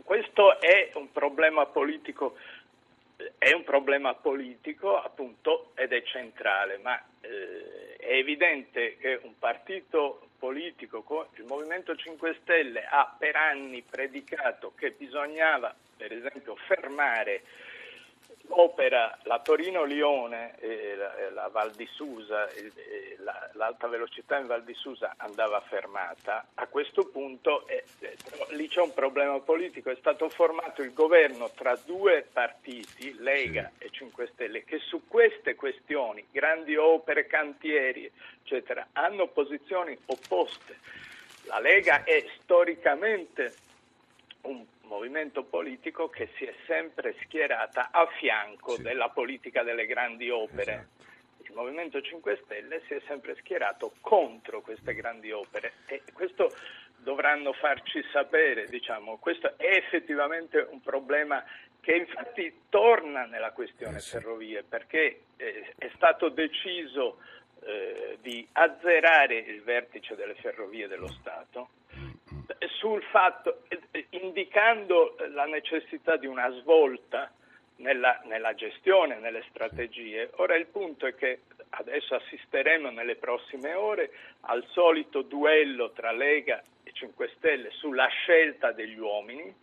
Questo 0.01 0.61
è 0.61 0.91
un 0.93 1.11
problema 1.11 1.65
politico 1.65 2.37
è 3.37 3.53
un 3.53 3.63
problema 3.63 4.13
politico 4.13 4.97
appunto 4.97 5.71
ed 5.75 5.91
è 5.91 6.03
centrale, 6.03 6.79
ma 6.81 7.01
eh, 7.21 7.95
è 7.97 8.13
evidente 8.13 8.97
che 8.97 9.19
un 9.23 9.37
partito 9.39 10.27
politico, 10.45 11.29
il 11.37 11.45
Movimento 11.45 11.95
5 11.95 12.37
Stelle, 12.43 12.85
ha 12.85 13.15
per 13.17 13.35
anni 13.35 13.81
predicato 13.81 14.73
che 14.75 14.91
bisognava 14.91 15.73
per 15.97 16.13
esempio 16.13 16.55
fermare 16.67 17.41
opera 18.49 19.17
la 19.23 19.39
Torino-Lione, 19.39 20.59
eh, 20.59 20.95
la, 20.95 21.29
la, 21.31 21.47
Val 21.49 21.71
di 21.71 21.87
Susa, 21.91 22.49
eh, 22.49 22.71
la, 23.19 23.49
l'alta 23.53 23.87
velocità 23.87 24.37
in 24.37 24.47
Val 24.47 24.63
di 24.63 24.73
Susa 24.73 25.15
andava 25.17 25.59
fermata, 25.61 26.47
a 26.53 26.67
questo 26.67 27.07
punto 27.07 27.67
eh, 27.67 27.83
lì 28.49 28.67
c'è 28.67 28.81
un 28.81 28.93
problema 28.93 29.39
politico, 29.39 29.89
è 29.89 29.95
stato 29.95 30.29
formato 30.29 30.81
il 30.81 30.93
governo 30.93 31.49
tra 31.51 31.75
due 31.85 32.27
partiti, 32.31 33.15
Lega 33.19 33.71
e 33.77 33.89
5 33.89 34.27
Stelle, 34.33 34.63
che 34.63 34.79
su 34.79 35.07
queste 35.07 35.55
questioni, 35.55 36.25
grandi 36.31 36.75
opere, 36.75 37.27
cantieri, 37.27 38.09
eccetera, 38.43 38.87
hanno 38.93 39.27
posizioni 39.27 39.97
opposte. 40.05 40.79
La 41.43 41.59
Lega 41.59 42.03
è 42.03 42.25
storicamente 42.41 43.53
un 44.41 44.65
movimento 44.85 45.43
politico 45.43 46.09
che 46.09 46.29
si 46.37 46.45
è 46.45 46.53
sempre 46.65 47.15
schierata 47.23 47.89
a 47.91 48.07
fianco 48.17 48.75
sì. 48.75 48.81
della 48.81 49.09
politica 49.09 49.63
delle 49.63 49.85
grandi 49.85 50.29
opere. 50.29 50.71
Esatto. 50.71 51.13
Il 51.47 51.53
Movimento 51.53 52.01
5 52.01 52.41
Stelle 52.43 52.81
si 52.87 52.93
è 52.93 53.01
sempre 53.07 53.35
schierato 53.37 53.93
contro 54.01 54.61
queste 54.61 54.93
grandi 54.95 55.31
opere 55.31 55.73
e 55.85 56.01
questo 56.11 56.51
dovranno 56.97 57.53
farci 57.53 58.03
sapere, 58.11 58.65
diciamo, 58.65 59.17
questo 59.17 59.53
è 59.57 59.75
effettivamente 59.75 60.57
un 60.57 60.81
problema 60.81 61.43
che 61.79 61.93
infatti 61.93 62.61
torna 62.67 63.25
nella 63.25 63.51
questione 63.51 63.97
eh 63.97 64.01
sì. 64.01 64.17
ferrovie 64.17 64.63
perché 64.63 65.21
eh, 65.37 65.73
è 65.77 65.91
stato 65.93 66.29
deciso 66.29 67.19
eh, 67.63 68.17
di 68.21 68.47
azzerare 68.53 69.37
il 69.37 69.61
vertice 69.61 70.15
delle 70.15 70.33
ferrovie 70.33 70.87
dello 70.87 71.07
Stato 71.07 71.69
sul 72.77 73.01
fatto, 73.03 73.63
indicando 74.09 75.15
la 75.31 75.45
necessità 75.45 76.17
di 76.17 76.27
una 76.27 76.49
svolta 76.59 77.31
nella, 77.77 78.21
nella, 78.25 78.53
gestione, 78.53 79.19
nelle 79.19 79.43
strategie. 79.49 80.29
Ora 80.35 80.55
il 80.55 80.67
punto 80.67 81.05
è 81.05 81.15
che 81.15 81.41
adesso 81.69 82.15
assisteremo 82.15 82.89
nelle 82.89 83.15
prossime 83.15 83.73
ore 83.73 84.11
al 84.41 84.65
solito 84.69 85.21
duello 85.21 85.91
tra 85.91 86.11
Lega 86.11 86.61
e 86.83 86.91
5 86.93 87.31
Stelle 87.35 87.71
sulla 87.71 88.07
scelta 88.07 88.71
degli 88.71 88.97
uomini 88.97 89.53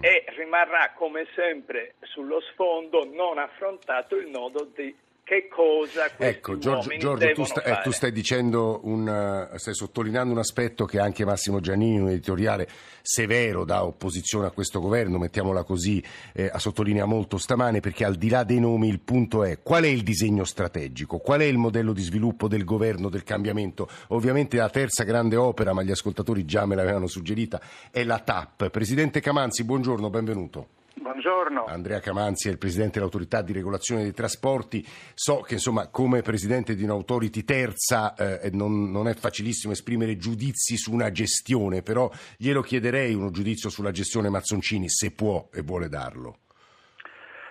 e 0.00 0.24
rimarrà 0.36 0.92
come 0.94 1.26
sempre 1.34 1.94
sullo 2.00 2.40
sfondo 2.40 3.04
non 3.04 3.38
affrontato 3.38 4.16
il 4.16 4.28
nodo 4.28 4.64
di 4.74 4.94
che 5.26 5.48
cosa 5.48 6.08
ecco, 6.18 6.56
Giorgio, 6.56 6.96
Giorgio 6.98 7.32
tu, 7.32 7.42
sta, 7.42 7.60
eh, 7.64 7.80
tu, 7.82 7.90
stai 7.90 8.12
dicendo 8.12 8.78
un, 8.84 9.50
stai 9.56 9.74
sottolineando 9.74 10.32
un 10.32 10.38
aspetto 10.38 10.84
che 10.84 11.00
anche 11.00 11.24
Massimo 11.24 11.58
Giannini, 11.58 11.98
un 11.98 12.10
editoriale 12.10 12.68
severo 13.02 13.64
da 13.64 13.84
opposizione 13.84 14.46
a 14.46 14.52
questo 14.52 14.78
governo, 14.78 15.18
mettiamola 15.18 15.64
così, 15.64 16.00
eh, 16.32 16.52
sottolinea 16.54 17.06
molto 17.06 17.38
stamane, 17.38 17.80
perché 17.80 18.04
al 18.04 18.14
di 18.14 18.28
là 18.28 18.44
dei 18.44 18.60
nomi 18.60 18.86
il 18.86 19.00
punto 19.00 19.42
è 19.42 19.58
qual 19.62 19.82
è 19.82 19.88
il 19.88 20.04
disegno 20.04 20.44
strategico, 20.44 21.18
qual 21.18 21.40
è 21.40 21.44
il 21.44 21.58
modello 21.58 21.92
di 21.92 22.02
sviluppo 22.02 22.46
del 22.46 22.62
governo, 22.62 23.08
del 23.08 23.24
cambiamento. 23.24 23.88
Ovviamente 24.10 24.58
la 24.58 24.70
terza 24.70 25.02
grande 25.02 25.34
opera, 25.34 25.72
ma 25.72 25.82
gli 25.82 25.90
ascoltatori 25.90 26.44
già 26.44 26.66
me 26.66 26.76
l'avevano 26.76 27.08
suggerita, 27.08 27.60
è 27.90 28.04
la 28.04 28.20
TAP. 28.20 28.70
Presidente 28.70 29.18
Camanzi, 29.18 29.64
buongiorno, 29.64 30.08
benvenuto. 30.08 30.68
Buongiorno. 30.98 31.66
Andrea 31.66 32.00
Camanzi 32.00 32.48
è 32.48 32.50
il 32.50 32.58
presidente 32.58 32.94
dell'autorità 32.94 33.42
di 33.42 33.52
regolazione 33.52 34.02
dei 34.02 34.12
trasporti. 34.12 34.82
So 35.14 35.40
che 35.40 35.54
insomma 35.54 35.88
come 35.88 36.22
presidente 36.22 36.74
di 36.74 36.84
un'autority 36.84 37.44
terza 37.44 38.14
eh, 38.14 38.50
non, 38.52 38.90
non, 38.90 39.06
è 39.06 39.14
facilissimo 39.14 39.72
esprimere 39.72 40.16
giudizi 40.16 40.76
su 40.76 40.92
una 40.92 41.10
gestione, 41.10 41.82
però 41.82 42.10
glielo 42.38 42.62
chiederei 42.62 43.14
uno 43.14 43.30
giudizio 43.30 43.68
sulla 43.68 43.90
gestione 43.90 44.30
Mazzoncini, 44.30 44.88
se 44.88 45.12
può 45.12 45.48
e 45.52 45.60
vuole 45.60 45.88
darlo. 45.88 46.38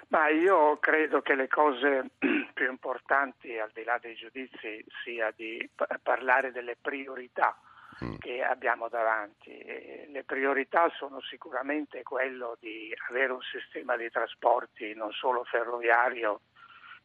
Ma 0.08 0.30
io 0.30 0.78
credo 0.80 1.22
che 1.22 1.36
le 1.36 1.48
cose 1.48 2.06
più 2.54 2.70
importanti, 2.70 3.58
al 3.60 3.72
di 3.74 3.84
là 3.84 4.00
dei 4.02 4.16
giudizi, 4.16 4.84
sia 5.04 5.32
di 5.36 5.70
parlare 6.02 6.52
delle 6.52 6.76
priorità 6.82 7.56
Mm. 8.04 8.16
che 8.18 8.44
abbiamo 8.44 8.90
davanti. 8.90 9.64
Le 10.10 10.24
priorità 10.26 10.90
sono 10.98 11.22
sicuramente 11.22 12.04
quello 12.04 12.58
di 12.60 12.94
avere 13.10 13.32
un 13.32 13.42
sistema 13.42 13.96
di 13.96 14.10
trasporti 14.10 14.94
non 14.94 15.12
solo 15.14 15.46
ferroviario 15.46 16.42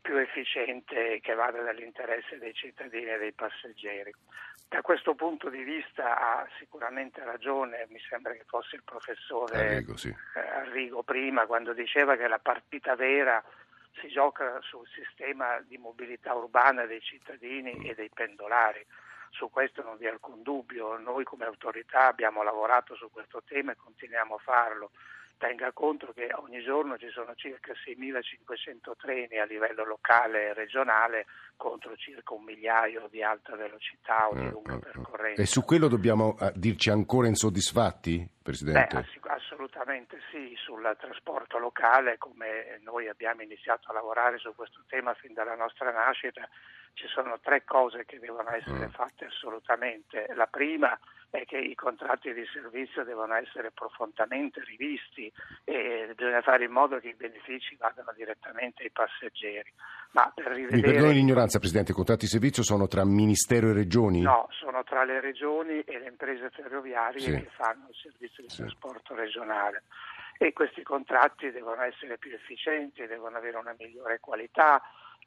più 0.01 0.17
efficiente 0.17 1.21
che 1.21 1.35
vada 1.35 1.63
nell'interesse 1.63 2.39
dei 2.39 2.55
cittadini 2.55 3.11
e 3.11 3.19
dei 3.19 3.33
passeggeri. 3.33 4.13
Da 4.69 4.83
questo 4.83 5.15
punto 5.15 5.49
di 5.49 5.63
vista 5.63 6.19
ha 6.19 6.49
sicuramente 6.59 7.23
ragione, 7.23 7.87
mi 7.91 8.01
sembra 8.09 8.33
che 8.33 8.45
fosse 8.47 8.77
il 8.77 8.83
professore 8.83 9.59
Arrigo, 9.59 9.97
sì. 9.97 10.09
Eh, 10.09 10.41
Arrigo 10.41 11.03
prima, 11.05 11.47
quando 11.47 11.73
diceva 11.73 12.17
che 12.17 12.27
la 12.27 12.39
partita 12.39 12.97
vera 12.97 13.43
si 14.01 14.09
gioca 14.09 14.61
sul 14.63 14.89
sistema 14.89 15.61
di 15.61 15.77
mobilità 15.77 16.35
urbana 16.35 16.87
dei 16.87 17.01
cittadini 17.01 17.77
mm. 17.77 17.85
e 17.85 17.95
dei 17.95 18.11
pendolari 18.13 18.85
su 19.31 19.49
questo 19.51 19.83
non 19.83 19.97
vi 19.97 20.07
è 20.07 20.11
alcun 20.11 20.43
dubbio, 20.43 20.99
noi 20.99 21.25
come 21.25 21.45
autorità 21.47 22.07
abbiamo 22.09 22.43
lavorato 22.43 22.95
su 22.95 23.11
questo 23.11 23.43
tema 23.47 23.73
e 23.73 23.77
continuiamo 23.77 24.35
a 24.35 24.39
farlo. 24.39 24.91
Tenga 25.39 25.73
conto 25.73 26.13
che 26.13 26.29
ogni 26.35 26.61
giorno 26.63 26.99
ci 26.99 27.09
sono 27.09 27.35
circa 27.35 27.73
6.500 27.73 28.93
treni 28.99 29.39
a 29.39 29.47
livello 29.47 29.87
locale 29.87 30.49
e 30.49 30.53
regionale 30.53 31.25
contro 31.57 31.97
circa 31.97 32.35
un 32.35 32.45
migliaio 32.45 33.09
di 33.11 33.23
alta 33.23 33.57
velocità 33.57 34.29
o 34.29 34.35
di 34.35 34.43
mm, 34.43 34.51
lunga 34.51 34.75
mm, 34.75 34.77
mm. 34.77 34.81
percorrenza. 34.81 35.41
E 35.41 35.47
su 35.47 35.65
quello 35.65 35.89
dobbiamo 35.89 36.37
eh, 36.39 36.53
dirci 36.55 36.91
ancora 36.91 37.27
insoddisfatti, 37.29 38.29
Presidente? 38.43 38.95
Beh, 38.97 39.31
assolutamente 39.31 40.19
sì, 40.31 40.55
sul 40.57 40.95
trasporto 40.99 41.59
locale, 41.59 42.19
come 42.19 42.79
noi 42.83 43.09
abbiamo 43.09 43.41
iniziato 43.41 43.91
a 43.91 43.95
lavorare 43.95 44.37
su 44.37 44.55
questo 44.55 44.85
tema 44.89 45.15
fin 45.15 45.33
dalla 45.33 45.55
nostra 45.55 45.91
nascita, 45.91 46.47
ci 46.95 47.07
sono 47.09 47.39
tre 47.41 47.65
cose 47.65 48.05
che 48.05 48.19
devono 48.19 48.51
essere 48.51 48.87
mm. 48.87 48.91
fatte 48.91 49.27
assolutamente. 49.27 50.27
La 50.35 50.47
prima 50.47 50.99
è 51.31 51.45
che 51.45 51.59
i 51.59 51.75
contratti 51.75 52.33
di 52.35 52.45
servizio 52.53 53.05
devono 53.05 53.35
essere 53.35 53.71
profondamente 53.71 54.63
rivisti 54.65 55.33
e 55.65 56.13
bisogna 56.17 56.43
fare 56.43 56.65
in 56.65 56.73
modo 56.73 56.99
che 56.99 57.09
i 57.09 57.15
benefici 57.15 57.77
vadano 57.77 58.13
direttamente 58.17 58.83
ai 58.83 58.91
passeggeri. 58.91 59.73
Ma 60.13 60.31
per 60.35 60.47
rivedere... 60.47 60.77
Mi 60.77 60.83
perdoni 60.83 61.15
l'ignoranza, 61.15 61.61
Presidente, 61.61 61.93
i 61.93 61.95
contratti 61.95 62.25
di 62.25 62.31
servizio 62.31 62.65
sono 62.65 62.89
tra 62.89 63.05
Ministero 63.05 63.71
e 63.71 63.75
Regioni? 63.75 64.23
No, 64.23 64.49
sono 64.51 64.83
tra 64.83 65.05
le 65.05 65.21
regioni 65.21 65.81
e 65.83 65.99
le 65.99 66.09
imprese 66.09 66.51
ferroviarie 66.51 67.21
sì. 67.21 67.31
che 67.31 67.49
fanno 67.55 67.87
il 67.89 67.95
servizio 67.95 68.43
di 68.43 68.49
sì. 68.49 68.63
trasporto 68.63 69.15
regionale 69.15 69.85
e 70.43 70.55
questi 70.55 70.83
contratti 70.83 71.51
devono 71.51 71.83
essere 71.83 72.17
più 72.17 72.33
efficienti, 72.33 73.07
devono 73.07 73.37
avere 73.37 73.59
una 73.59 73.75
migliore 73.79 74.21
qualità, 74.21 74.81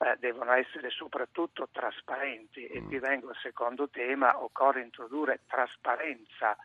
eh, 0.03 0.17
devono 0.19 0.51
essere 0.53 0.89
soprattutto 0.89 1.69
trasparenti 1.72 2.65
e 2.65 2.83
qui 2.83 2.98
mm. 2.98 3.01
vengo 3.01 3.29
al 3.29 3.38
secondo 3.41 3.89
tema, 3.89 4.41
occorre 4.43 4.81
introdurre 4.81 5.41
trasparenza 5.48 6.57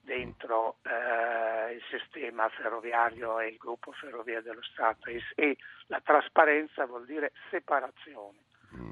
dentro 0.00 0.76
eh, 0.82 1.72
il 1.72 1.82
sistema 1.90 2.48
ferroviario 2.50 3.40
e 3.40 3.48
il 3.48 3.56
gruppo 3.56 3.90
ferrovia 3.92 4.40
dello 4.42 4.62
Stato 4.62 5.08
e, 5.08 5.22
e 5.34 5.56
la 5.86 6.00
trasparenza 6.00 6.84
vuol 6.86 7.06
dire 7.06 7.32
separazione. 7.50 8.43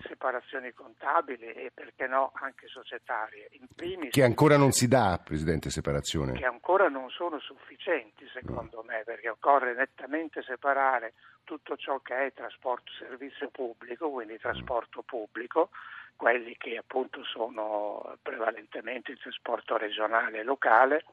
Separazioni 0.07 0.73
contabili 0.73 1.53
e 1.53 1.71
perché 1.73 2.07
no 2.07 2.33
anche 2.35 2.67
societarie. 2.69 3.49
Primis, 3.75 4.11
che 4.11 4.23
ancora 4.23 4.57
non 4.57 4.73
si 4.73 4.89
dà, 4.89 5.21
Presidente, 5.23 5.71
separazione? 5.71 6.33
Che 6.33 6.45
ancora 6.45 6.89
non 6.89 7.11
sono 7.11 7.39
sufficienti 7.41 8.27
secondo 8.33 8.83
mm. 8.83 8.87
me 8.87 9.03
perché 9.05 9.29
occorre 9.29 9.75
nettamente 9.75 10.43
separare 10.43 11.15
tutto 11.45 11.77
ciò 11.77 11.99
che 12.01 12.27
è 12.27 12.33
trasporto 12.33 12.91
servizio 12.99 13.51
pubblico, 13.51 14.11
quindi 14.11 14.39
trasporto 14.39 15.03
pubblico, 15.03 15.71
quelli 16.17 16.57
che 16.57 16.77
appunto 16.77 17.25
sono 17.25 18.17
prevalentemente 18.23 19.13
il 19.13 19.19
trasporto 19.19 19.77
regionale 19.77 20.39
e 20.41 20.43
locale, 20.45 21.05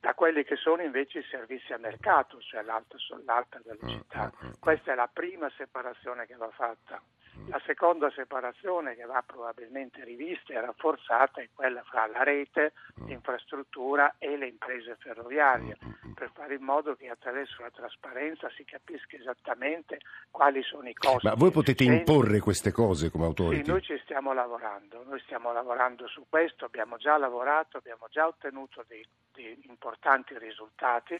da 0.00 0.14
quelli 0.14 0.44
che 0.44 0.56
sono 0.56 0.82
invece 0.82 1.20
i 1.20 1.26
servizi 1.30 1.72
a 1.72 1.78
mercato, 1.78 2.40
cioè 2.40 2.62
l'alta, 2.62 2.96
l'alta 3.24 3.60
velocità. 3.64 4.24
Mm, 4.24 4.46
mm, 4.46 4.48
mm, 4.50 4.52
Questa 4.60 4.92
è 4.92 4.94
la 4.94 5.08
prima 5.12 5.50
separazione 5.56 6.26
che 6.26 6.36
va 6.36 6.50
fatta. 6.50 7.00
La 7.48 7.60
seconda 7.64 8.10
separazione 8.10 8.96
che 8.96 9.04
va 9.04 9.22
probabilmente 9.24 10.02
rivista 10.02 10.52
e 10.52 10.60
rafforzata 10.60 11.40
è 11.40 11.48
quella 11.54 11.82
fra 11.84 12.06
la 12.06 12.24
rete, 12.24 12.72
l'infrastruttura 13.06 14.16
e 14.18 14.36
le 14.36 14.48
imprese 14.48 14.96
ferroviarie, 14.98 15.76
per 16.14 16.30
fare 16.34 16.54
in 16.54 16.62
modo 16.62 16.96
che 16.96 17.08
attraverso 17.08 17.62
la 17.62 17.70
trasparenza 17.70 18.50
si 18.50 18.64
capisca 18.64 19.16
esattamente 19.16 19.98
quali 20.30 20.62
sono 20.62 20.88
i 20.88 20.94
costi. 20.94 21.26
Ma 21.26 21.34
voi 21.34 21.52
potete 21.52 21.84
imporre 21.84 22.40
queste 22.40 22.72
cose 22.72 23.10
come 23.10 23.26
autority? 23.26 23.64
Sì, 23.64 23.70
noi 23.70 23.82
ci 23.82 23.98
stiamo 24.02 24.32
lavorando, 24.32 25.04
noi 25.04 25.20
stiamo 25.20 25.52
lavorando 25.52 26.08
su 26.08 26.24
questo, 26.28 26.64
abbiamo 26.64 26.96
già 26.96 27.16
lavorato, 27.16 27.76
abbiamo 27.76 28.06
già 28.10 28.26
ottenuto 28.26 28.84
dei, 28.88 29.06
dei 29.32 29.56
importanti 29.68 30.36
risultati 30.36 31.16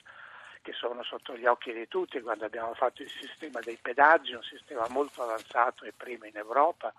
che 0.66 0.72
sono 0.72 1.04
sotto 1.04 1.36
gli 1.36 1.46
occhi 1.46 1.72
di 1.72 1.86
tutti 1.86 2.20
quando 2.20 2.44
abbiamo 2.44 2.74
fatto 2.74 3.00
il 3.00 3.08
sistema 3.08 3.60
dei 3.60 3.78
pedaggi, 3.80 4.34
un 4.34 4.42
sistema 4.42 4.84
molto 4.88 5.22
avanzato 5.22 5.84
e 5.84 5.92
primo 5.96 6.24
in 6.24 6.36
Europa. 6.36 6.92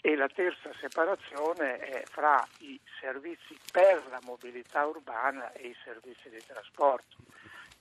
E 0.00 0.16
la 0.16 0.26
terza 0.26 0.68
separazione 0.80 1.78
è 1.78 2.02
fra 2.06 2.44
i 2.58 2.78
servizi 2.98 3.56
per 3.70 4.02
la 4.10 4.18
mobilità 4.24 4.84
urbana 4.84 5.52
e 5.52 5.68
i 5.68 5.76
servizi 5.84 6.28
di 6.28 6.42
trasporto. 6.44 7.16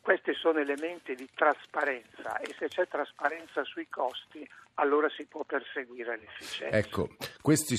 Questi 0.04 0.34
sono 0.34 0.60
elementi 0.60 1.16
di 1.16 1.30
trasparenza 1.34 2.38
e 2.40 2.54
se 2.60 2.68
c'è 2.68 2.86
trasparenza 2.90 3.64
sui 3.64 3.88
costi 3.88 4.46
allora 4.74 5.08
si 5.08 5.26
può 5.26 5.46
perseguire 5.46 6.20
l'efficienza. 6.20 6.76
Ecco, 6.76 7.12
questo 7.42 7.74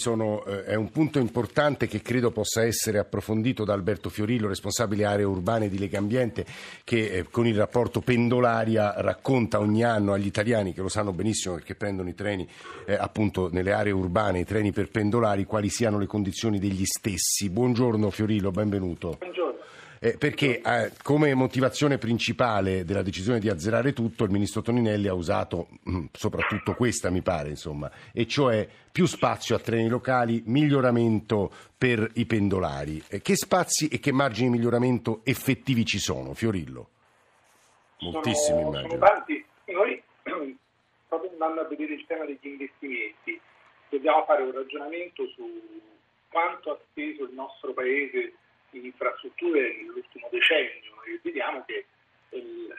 eh, 0.46 0.64
è 0.64 0.74
un 0.74 0.90
punto 0.90 1.18
importante 1.18 1.86
che 1.86 2.00
credo 2.00 2.30
possa 2.30 2.64
essere 2.64 2.98
approfondito 2.98 3.64
da 3.64 3.74
Alberto 3.74 4.08
Fiorillo, 4.08 4.48
responsabile 4.48 5.04
aree 5.04 5.26
urbane 5.26 5.68
di 5.68 5.78
Lega 5.78 5.98
Ambiente, 5.98 6.46
che 6.82 7.10
eh, 7.10 7.24
con 7.24 7.46
il 7.46 7.58
rapporto 7.58 8.00
Pendolaria 8.00 8.94
racconta 9.02 9.60
ogni 9.60 9.84
anno 9.84 10.14
agli 10.14 10.24
italiani, 10.24 10.72
che 10.72 10.80
lo 10.80 10.88
sanno 10.88 11.12
benissimo 11.12 11.56
perché 11.56 11.74
prendono 11.74 12.08
i 12.08 12.14
treni 12.14 12.48
eh, 12.86 12.94
appunto 12.94 13.50
nelle 13.52 13.72
aree 13.72 13.92
urbane, 13.92 14.38
i 14.38 14.44
treni 14.46 14.72
per 14.72 14.88
pendolari, 14.88 15.44
quali 15.44 15.68
siano 15.68 15.98
le 15.98 16.06
condizioni 16.06 16.58
degli 16.58 16.86
stessi. 16.86 17.50
Buongiorno 17.50 18.08
Fiorillo, 18.08 18.50
benvenuto. 18.50 19.16
Buongiorno. 19.18 19.43
Eh, 20.04 20.18
perché 20.18 20.60
eh, 20.60 20.92
come 21.02 21.32
motivazione 21.32 21.96
principale 21.96 22.84
della 22.84 23.00
decisione 23.00 23.38
di 23.38 23.48
azzerare 23.48 23.94
tutto 23.94 24.24
il 24.24 24.30
ministro 24.30 24.60
Toninelli 24.60 25.08
ha 25.08 25.14
usato 25.14 25.68
mh, 25.82 25.96
mm, 25.96 26.04
soprattutto 26.12 26.74
questa 26.74 27.08
mi 27.08 27.22
pare 27.22 27.48
insomma 27.48 27.90
e 28.12 28.26
cioè 28.26 28.68
più 28.92 29.06
spazio 29.06 29.56
a 29.56 29.58
treni 29.60 29.88
locali 29.88 30.42
miglioramento 30.44 31.50
per 31.78 32.06
i 32.16 32.26
pendolari. 32.26 33.02
Eh, 33.08 33.22
che 33.22 33.34
spazi 33.34 33.88
e 33.88 33.98
che 33.98 34.12
margini 34.12 34.50
di 34.50 34.56
miglioramento 34.58 35.22
effettivi 35.24 35.86
ci 35.86 35.98
sono 35.98 36.34
Fiorillo? 36.34 36.88
Moltissimi 38.00 38.58
sono, 38.58 38.76
immagino. 38.76 38.88
sono 38.90 39.06
tanti. 39.06 39.44
Noi 39.68 40.02
proprio 41.08 41.30
andando 41.30 41.60
a 41.62 41.64
vedere 41.64 41.94
il 41.94 42.04
tema 42.06 42.26
degli 42.26 42.40
investimenti 42.42 43.40
dobbiamo 43.88 44.22
fare 44.26 44.42
un 44.42 44.52
ragionamento 44.52 45.26
su 45.28 45.48
quanto 46.28 46.72
ha 46.72 46.78
speso 46.90 47.22
il 47.22 47.32
nostro 47.32 47.72
paese 47.72 48.34
in 48.78 48.84
infrastrutture 48.86 49.76
nell'ultimo 49.76 50.28
decennio 50.30 51.02
e 51.04 51.20
vediamo 51.22 51.64
che 51.64 51.86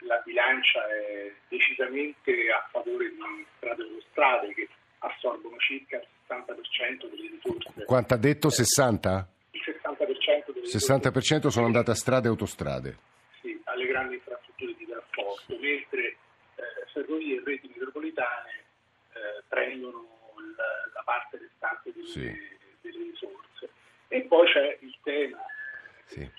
la 0.06 0.20
bilancia 0.24 0.86
è 0.88 1.32
decisamente 1.48 2.32
a 2.50 2.68
favore 2.70 3.08
di 3.08 3.46
strade 3.56 3.82
autostrade 3.82 4.54
che 4.54 4.68
assorbono 4.98 5.56
circa 5.58 5.96
il 5.96 6.06
60% 6.28 7.10
delle 7.10 7.30
risorse. 7.30 7.84
Quanto 7.84 8.14
ha 8.14 8.16
detto 8.18 8.50
60? 8.50 9.28
Il 9.50 9.62
60% 9.64 10.52
delle 10.52 10.66
60% 10.66 11.46
sono 11.48 11.66
andate 11.66 11.90
a 11.90 11.94
strade 11.94 12.26
e 12.26 12.30
autostrade. 12.30 12.98
Sì, 13.40 13.58
alle 13.64 13.86
grandi 13.86 14.14
infrastrutture 14.14 14.74
di 14.76 14.86
trasporto, 14.86 15.56
mentre 15.58 16.02
eh, 16.02 16.16
ferrovie 16.92 17.36
e 17.36 17.42
reti 17.44 17.68
metropolitane 17.68 18.50
eh, 19.12 19.42
prendono 19.48 20.06
la, 20.56 20.90
la, 20.92 21.02
parte 21.04 21.38
restante 21.38 21.92
delle, 21.92 22.06
sì. 22.06 22.20
delle 22.82 23.04
risorse. 23.10 23.70
E 24.08 24.22
poi 24.22 24.46
c'è 24.46 24.78
il 24.80 24.96
tema 25.02 25.40
sì. 26.06 26.30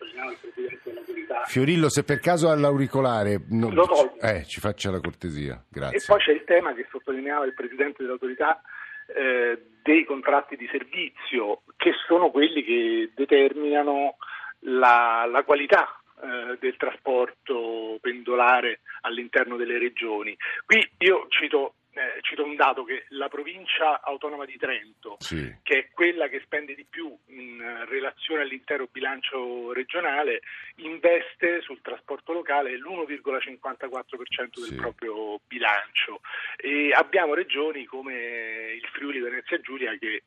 Fiorillo, 1.57 1.89
se 1.89 2.03
per 2.03 2.19
caso 2.19 2.49
ha 2.49 2.55
l'auricolare, 2.55 3.41
non... 3.49 3.73
eh, 4.21 4.45
ci 4.45 4.59
faccia 4.59 4.91
la 4.91 4.99
cortesia, 4.99 5.59
grazie. 5.67 5.97
E 5.97 6.03
poi 6.05 6.19
c'è 6.19 6.31
il 6.31 6.43
tema 6.43 6.71
che 6.75 6.85
sottolineava 6.91 7.45
il 7.45 7.55
Presidente 7.55 8.03
dell'autorità 8.03 8.61
eh, 9.07 9.59
dei 9.81 10.05
contratti 10.05 10.55
di 10.55 10.67
servizio, 10.69 11.63
che 11.75 11.93
sono 12.05 12.29
quelli 12.29 12.63
che 12.63 13.09
determinano 13.15 14.17
la, 14.59 15.27
la 15.27 15.41
qualità 15.41 15.99
eh, 16.21 16.57
del 16.59 16.77
trasporto 16.77 17.97
pendolare 18.01 18.81
all'interno 19.01 19.57
delle 19.57 19.79
regioni. 19.79 20.37
Qui 20.63 20.87
io 20.99 21.25
cito 21.29 21.73
eh, 21.97 22.19
cito 22.21 22.43
un 22.43 22.55
dato 22.55 22.83
che 22.83 23.05
la 23.09 23.27
provincia 23.27 24.01
autonoma 24.01 24.45
di 24.45 24.57
Trento, 24.57 25.17
sì. 25.19 25.55
che 25.63 25.77
è 25.79 25.87
quella 25.91 26.27
che 26.27 26.41
spende 26.43 26.75
di 26.75 26.85
più 26.89 27.15
in 27.27 27.85
relazione 27.87 28.41
all'intero 28.41 28.87
bilancio 28.91 29.73
regionale, 29.73 30.41
investe 30.77 31.61
sul 31.61 31.81
trasporto 31.81 32.33
locale 32.33 32.77
l'1,54% 32.77 34.59
del 34.59 34.63
sì. 34.63 34.75
proprio 34.75 35.39
bilancio. 35.47 36.21
E 36.55 36.91
abbiamo 36.93 37.33
regioni 37.33 37.85
come 37.85 38.73
il 38.73 38.87
Friuli 38.91 39.19
Venezia 39.19 39.59
Giulia 39.59 39.95
che 39.97 40.13
eh, 40.13 40.23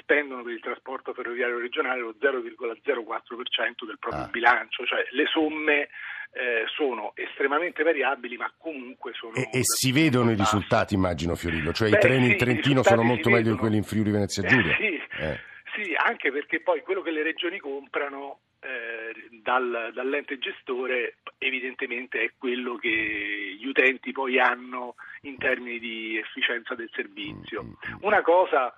spendono 0.00 0.42
per 0.42 0.52
il 0.52 0.60
trasporto 0.60 1.12
ferroviario 1.12 1.58
regionale 1.58 2.00
lo 2.00 2.14
0,04% 2.20 3.86
del 3.86 3.98
proprio 3.98 4.22
ah. 4.22 4.28
bilancio, 4.28 4.84
cioè 4.84 5.06
le 5.10 5.26
somme 5.26 5.88
eh, 6.32 6.64
sono 6.74 7.12
estremamente 7.14 7.82
variabili, 7.82 8.36
ma 8.36 8.52
comunque 8.56 9.12
sono. 9.14 9.34
E, 9.34 9.48
e 9.52 9.60
si 9.62 9.92
vedono 9.92 10.30
i 10.30 10.36
risultati, 10.36 10.94
immagino, 10.94 11.34
Fiorillo. 11.34 11.72
Cioè 11.72 11.90
Beh, 11.90 11.96
i 11.96 12.00
treni 12.00 12.24
sì, 12.26 12.30
in 12.32 12.36
Trentino 12.36 12.82
sono 12.82 13.02
molto 13.02 13.30
meglio 13.30 13.52
di 13.52 13.58
quelli 13.58 13.76
in 13.76 13.84
Friuli 13.84 14.10
Venezia 14.10 14.42
Giulia. 14.42 14.76
Eh, 14.76 14.76
sì, 14.76 15.22
eh. 15.22 15.40
sì, 15.74 15.94
anche 15.96 16.30
perché 16.32 16.60
poi 16.60 16.82
quello 16.82 17.02
che 17.02 17.10
le 17.10 17.22
regioni 17.22 17.58
comprano 17.58 18.40
eh, 18.60 19.28
dal, 19.42 19.90
dall'ente 19.92 20.38
gestore 20.38 21.18
evidentemente 21.38 22.22
è 22.22 22.32
quello 22.38 22.76
che 22.76 23.56
gli 23.58 23.66
utenti 23.66 24.10
poi 24.12 24.38
hanno 24.38 24.94
in 25.22 25.36
termini 25.36 25.78
di 25.78 26.16
efficienza 26.16 26.74
del 26.74 26.90
servizio. 26.92 27.62
Mm, 27.62 27.66
mm, 27.66 27.70
mm. 27.70 27.98
Una 28.00 28.22
cosa 28.22 28.74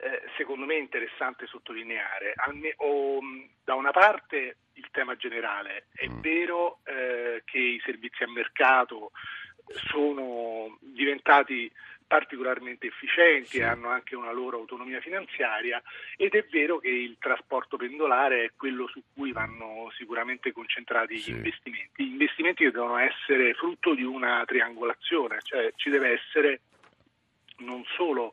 eh, 0.00 0.22
secondo 0.36 0.64
me 0.64 0.76
interessante 0.76 1.46
sottolineare. 1.46 2.34
Da 3.64 3.74
una 3.74 3.90
parte 3.90 4.56
il 4.78 4.88
tema 4.90 5.16
generale, 5.16 5.86
è 5.92 6.08
mm. 6.08 6.20
vero 6.20 6.78
eh, 6.84 7.42
che 7.44 7.58
i 7.58 7.80
servizi 7.84 8.22
a 8.22 8.30
mercato 8.30 9.10
sono 9.90 10.78
diventati 10.80 11.70
particolarmente 12.06 12.86
efficienti 12.86 13.48
sì. 13.48 13.58
e 13.58 13.64
hanno 13.64 13.88
anche 13.90 14.16
una 14.16 14.32
loro 14.32 14.56
autonomia 14.56 14.98
finanziaria 14.98 15.80
ed 16.16 16.34
è 16.34 16.46
vero 16.50 16.78
che 16.78 16.88
il 16.88 17.16
trasporto 17.20 17.76
pendolare 17.76 18.44
è 18.44 18.52
quello 18.56 18.88
su 18.88 19.02
cui 19.12 19.30
vanno 19.30 19.92
sicuramente 19.94 20.50
concentrati 20.50 21.18
sì. 21.18 21.32
gli 21.32 21.36
investimenti. 21.36 22.04
Gli 22.04 22.12
investimenti 22.12 22.64
devono 22.64 22.96
essere 22.96 23.52
frutto 23.52 23.94
di 23.94 24.04
una 24.04 24.42
triangolazione, 24.46 25.40
cioè 25.42 25.70
ci 25.76 25.90
deve 25.90 26.12
essere 26.12 26.60
non 27.58 27.84
solo 27.94 28.32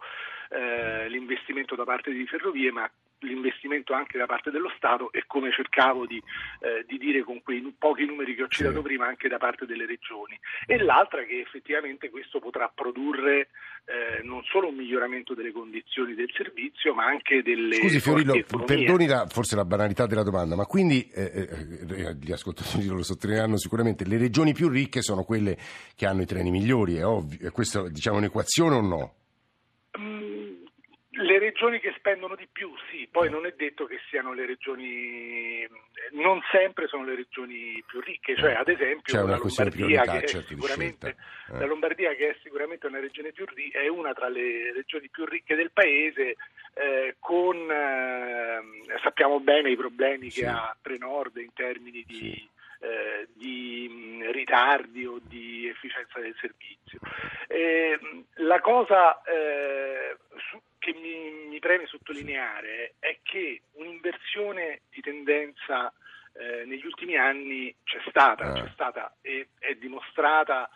eh, 0.49 1.09
l'investimento 1.09 1.75
da 1.75 1.83
parte 1.83 2.11
di 2.11 2.25
ferrovie, 2.25 2.71
ma 2.71 2.89
l'investimento 3.25 3.93
anche 3.93 4.17
da 4.17 4.25
parte 4.25 4.51
dello 4.51 4.71
Stato 4.77 5.11
e 5.11 5.23
come 5.27 5.51
cercavo 5.51 6.05
di, 6.05 6.21
eh, 6.61 6.85
di 6.87 6.97
dire 6.97 7.23
con 7.23 7.41
quei 7.41 7.61
pochi 7.77 8.05
numeri 8.05 8.35
che 8.35 8.43
ho 8.43 8.47
citato 8.47 8.77
sì. 8.77 8.81
prima 8.81 9.07
anche 9.07 9.27
da 9.27 9.37
parte 9.37 9.65
delle 9.65 9.85
regioni 9.85 10.39
e 10.65 10.77
l'altra 10.77 11.23
che 11.23 11.39
effettivamente 11.39 12.09
questo 12.09 12.39
potrà 12.39 12.71
produrre 12.73 13.49
eh, 13.85 14.23
non 14.23 14.41
solo 14.43 14.69
un 14.69 14.75
miglioramento 14.75 15.33
delle 15.33 15.51
condizioni 15.51 16.15
del 16.15 16.29
servizio 16.35 16.93
ma 16.93 17.05
anche 17.05 17.43
delle 17.43 17.75
Scusi 17.75 17.99
Fiorillo, 17.99 18.33
perdoni 18.65 19.05
la, 19.05 19.27
forse 19.27 19.55
la 19.55 19.65
banalità 19.65 20.05
della 20.07 20.23
domanda 20.23 20.55
ma 20.55 20.65
quindi 20.65 21.07
eh, 21.13 21.31
eh, 21.33 22.07
eh, 22.07 22.15
gli 22.15 22.31
ascoltatori 22.31 22.85
lo 22.87 23.03
sottolineeranno 23.03 23.57
sicuramente 23.57 24.05
le 24.05 24.17
regioni 24.17 24.53
più 24.53 24.69
ricche 24.69 25.01
sono 25.01 25.23
quelle 25.23 25.57
che 25.95 26.05
hanno 26.05 26.21
i 26.21 26.25
treni 26.25 26.49
migliori 26.49 26.95
è 26.95 27.05
ovvio, 27.05 27.47
è 27.47 27.51
questa 27.51 27.87
diciamo 27.89 28.17
un'equazione 28.17 28.75
o 28.75 28.81
no? 28.81 29.13
Le 31.17 31.39
regioni 31.39 31.79
che 31.79 31.93
spendono 31.97 32.35
di 32.35 32.45
più, 32.51 32.73
sì, 32.89 33.07
poi 33.09 33.29
non 33.29 33.45
è 33.45 33.53
detto 33.55 33.85
che 33.85 33.99
siano 34.09 34.33
le 34.33 34.45
regioni, 34.45 35.65
non 36.11 36.41
sempre 36.51 36.87
sono 36.87 37.05
le 37.05 37.15
regioni 37.15 37.81
più 37.87 38.01
ricche, 38.01 38.35
cioè 38.35 38.51
ad 38.51 38.67
esempio 38.67 39.25
la 39.25 39.37
Lombardia, 39.37 40.01
che 40.01 40.27
certo 40.27 40.53
eh. 40.53 41.15
la 41.47 41.65
Lombardia, 41.65 42.13
che 42.15 42.31
è 42.31 42.37
sicuramente 42.43 42.87
una 42.87 42.99
regione 42.99 43.31
più 43.31 43.45
ricca, 43.45 43.79
è 43.79 43.87
una 43.87 44.13
tra 44.13 44.27
le 44.27 44.73
regioni 44.73 45.07
più 45.07 45.23
ricche 45.23 45.55
del 45.55 45.71
paese, 45.71 46.35
eh, 46.73 47.15
con 47.19 47.55
eh, 47.71 48.99
sappiamo 49.01 49.39
bene 49.39 49.71
i 49.71 49.77
problemi 49.77 50.29
sì. 50.29 50.41
che 50.41 50.47
ha 50.47 50.75
Trenord 50.81 51.37
in 51.37 51.53
termini 51.53 52.03
di... 52.05 52.15
Sì. 52.15 52.53
Eh, 52.77 53.29
di 53.33 54.21
ritardi 54.31 55.05
o 55.05 55.17
di 55.19 55.67
efficienza 55.67 56.19
del 56.19 56.35
servizio. 56.39 56.99
Eh, 57.47 57.97
la 58.35 58.59
cosa 58.59 59.23
eh, 59.23 60.17
su, 60.49 60.61
che 60.85 60.93
mi, 60.93 61.47
mi, 61.47 61.57
preme 61.57 61.87
sottolineare 61.87 62.93
è 62.99 63.17
che 63.23 63.63
un'inversione 63.71 64.81
di 64.91 65.01
tendenza 65.01 65.91
eh, 66.33 66.63
negli 66.65 66.85
ultimi 66.85 67.17
anni 67.17 67.75
c'è 67.83 67.99
stata, 68.07 68.53
c'è 68.53 68.69
stata 68.71 69.15
e 69.21 69.47
è 69.57 69.73
dimostrata 69.73 70.69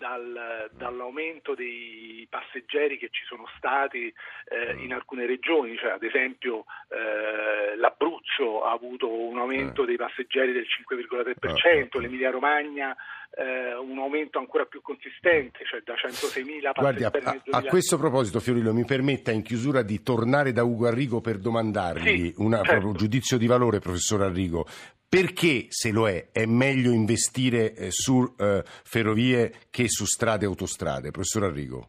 dal, 0.00 0.70
dall'aumento 0.72 1.54
dei 1.54 2.26
passeggeri 2.30 2.96
che 2.96 3.08
ci 3.10 3.22
sono 3.26 3.44
stati 3.58 4.06
eh, 4.06 4.82
in 4.82 4.94
alcune 4.94 5.26
regioni, 5.26 5.76
cioè 5.76 5.90
ad 5.90 6.02
esempio 6.02 6.64
eh, 6.88 7.76
l'Abruzzo 7.76 8.64
ha 8.64 8.72
avuto 8.72 9.12
un 9.12 9.38
aumento 9.38 9.84
dei 9.84 9.96
passeggeri 9.96 10.52
del 10.52 10.64
5,3%, 10.64 12.00
l'Emilia 12.00 12.30
Romagna 12.30 12.96
eh, 13.36 13.74
un 13.74 13.98
aumento 13.98 14.38
ancora 14.38 14.64
più 14.64 14.80
consistente, 14.80 15.64
cioè 15.64 15.82
da 15.84 15.92
106.000 15.92 16.72
Guardi, 16.74 17.04
a, 17.04 17.10
a, 17.12 17.58
a, 17.58 17.62
questo 17.64 17.98
proposito 17.98 18.40
Fiorillo 18.40 18.72
mi 18.72 18.84
permetta 18.84 19.30
in 19.30 19.42
chiusura 19.42 19.82
di 19.82 20.02
tornare 20.02 20.52
da 20.52 20.64
Ugo 20.64 20.86
Arrigo 20.86 21.20
per 21.20 21.36
domandargli 21.38 22.32
sì, 22.32 22.34
certo. 22.64 22.86
un 22.86 22.94
giudizio 22.94 23.36
di 23.36 23.46
valore, 23.46 23.78
professor 23.78 24.22
Arrigo. 24.22 24.66
Perché, 25.10 25.66
se 25.70 25.90
lo 25.90 26.08
è, 26.08 26.30
è 26.30 26.46
meglio 26.46 26.92
investire 26.92 27.74
eh, 27.74 27.90
su 27.90 28.22
eh, 28.38 28.62
ferrovie 28.64 29.66
che 29.68 29.88
su 29.88 30.04
strade 30.04 30.44
e 30.44 30.46
autostrade? 30.46 31.10
Professor 31.10 31.42
Arrigo. 31.42 31.88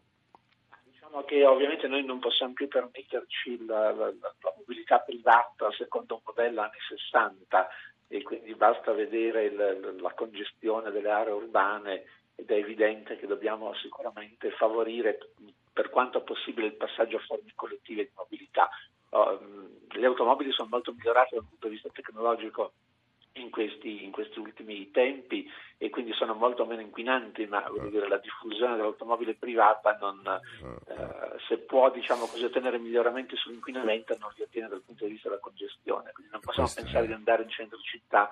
Diciamo 0.85 1.23
che 1.25 1.45
ovviamente 1.45 1.87
noi 1.87 2.03
non 2.03 2.17
possiamo 2.17 2.53
più 2.53 2.67
permetterci 2.67 3.63
la, 3.67 3.91
la, 3.91 4.07
la 4.07 4.53
mobilità 4.57 4.97
privata 5.01 5.69
secondo 5.77 6.15
un 6.15 6.21
modello 6.25 6.61
anni 6.61 6.79
60 6.89 7.67
e 8.07 8.23
quindi 8.23 8.55
basta 8.55 8.91
vedere 8.91 9.43
il, 9.43 9.97
la 10.01 10.13
congestione 10.15 10.89
delle 10.89 11.11
aree 11.11 11.33
urbane 11.33 12.05
ed 12.33 12.49
è 12.49 12.55
evidente 12.55 13.19
che 13.19 13.27
dobbiamo 13.27 13.75
sicuramente 13.75 14.49
favorire 14.49 15.19
per 15.71 15.91
quanto 15.91 16.23
possibile 16.23 16.65
il 16.65 16.75
passaggio 16.75 17.17
a 17.17 17.23
forme 17.27 17.51
collettive 17.53 18.05
di 18.05 18.11
mobilità. 18.15 18.67
Oh, 19.09 19.39
le 19.89 20.05
automobili 20.07 20.51
sono 20.51 20.69
molto 20.71 20.91
migliorate 20.91 21.35
dal 21.35 21.45
punto 21.47 21.67
di 21.67 21.73
vista 21.73 21.89
tecnologico 21.93 22.73
in 23.33 23.49
questi, 23.49 24.03
in 24.03 24.11
questi, 24.11 24.39
ultimi 24.39 24.91
tempi 24.91 25.49
e 25.77 25.89
quindi 25.89 26.13
sono 26.13 26.33
molto 26.33 26.65
meno 26.65 26.81
inquinanti, 26.81 27.45
ma 27.45 27.63
dire, 27.89 28.07
la 28.07 28.17
diffusione 28.17 28.75
dell'automobile 28.75 29.35
privata 29.35 29.97
non, 29.99 30.21
eh, 30.87 31.39
se 31.47 31.57
può 31.59 31.89
diciamo 31.89 32.25
così, 32.25 32.43
ottenere 32.43 32.77
miglioramenti 32.77 33.35
sull'inquinamento 33.35 34.15
non 34.19 34.31
li 34.35 34.43
ottiene 34.43 34.67
dal 34.67 34.81
punto 34.81 35.05
di 35.05 35.11
vista 35.11 35.29
della 35.29 35.41
congestione, 35.41 36.11
quindi 36.11 36.31
non 36.31 36.41
possiamo 36.41 36.67
Questo 36.67 36.83
pensare 36.83 37.05
è... 37.05 37.07
di 37.07 37.13
andare 37.13 37.43
in 37.43 37.49
centro 37.49 37.79
città 37.79 38.29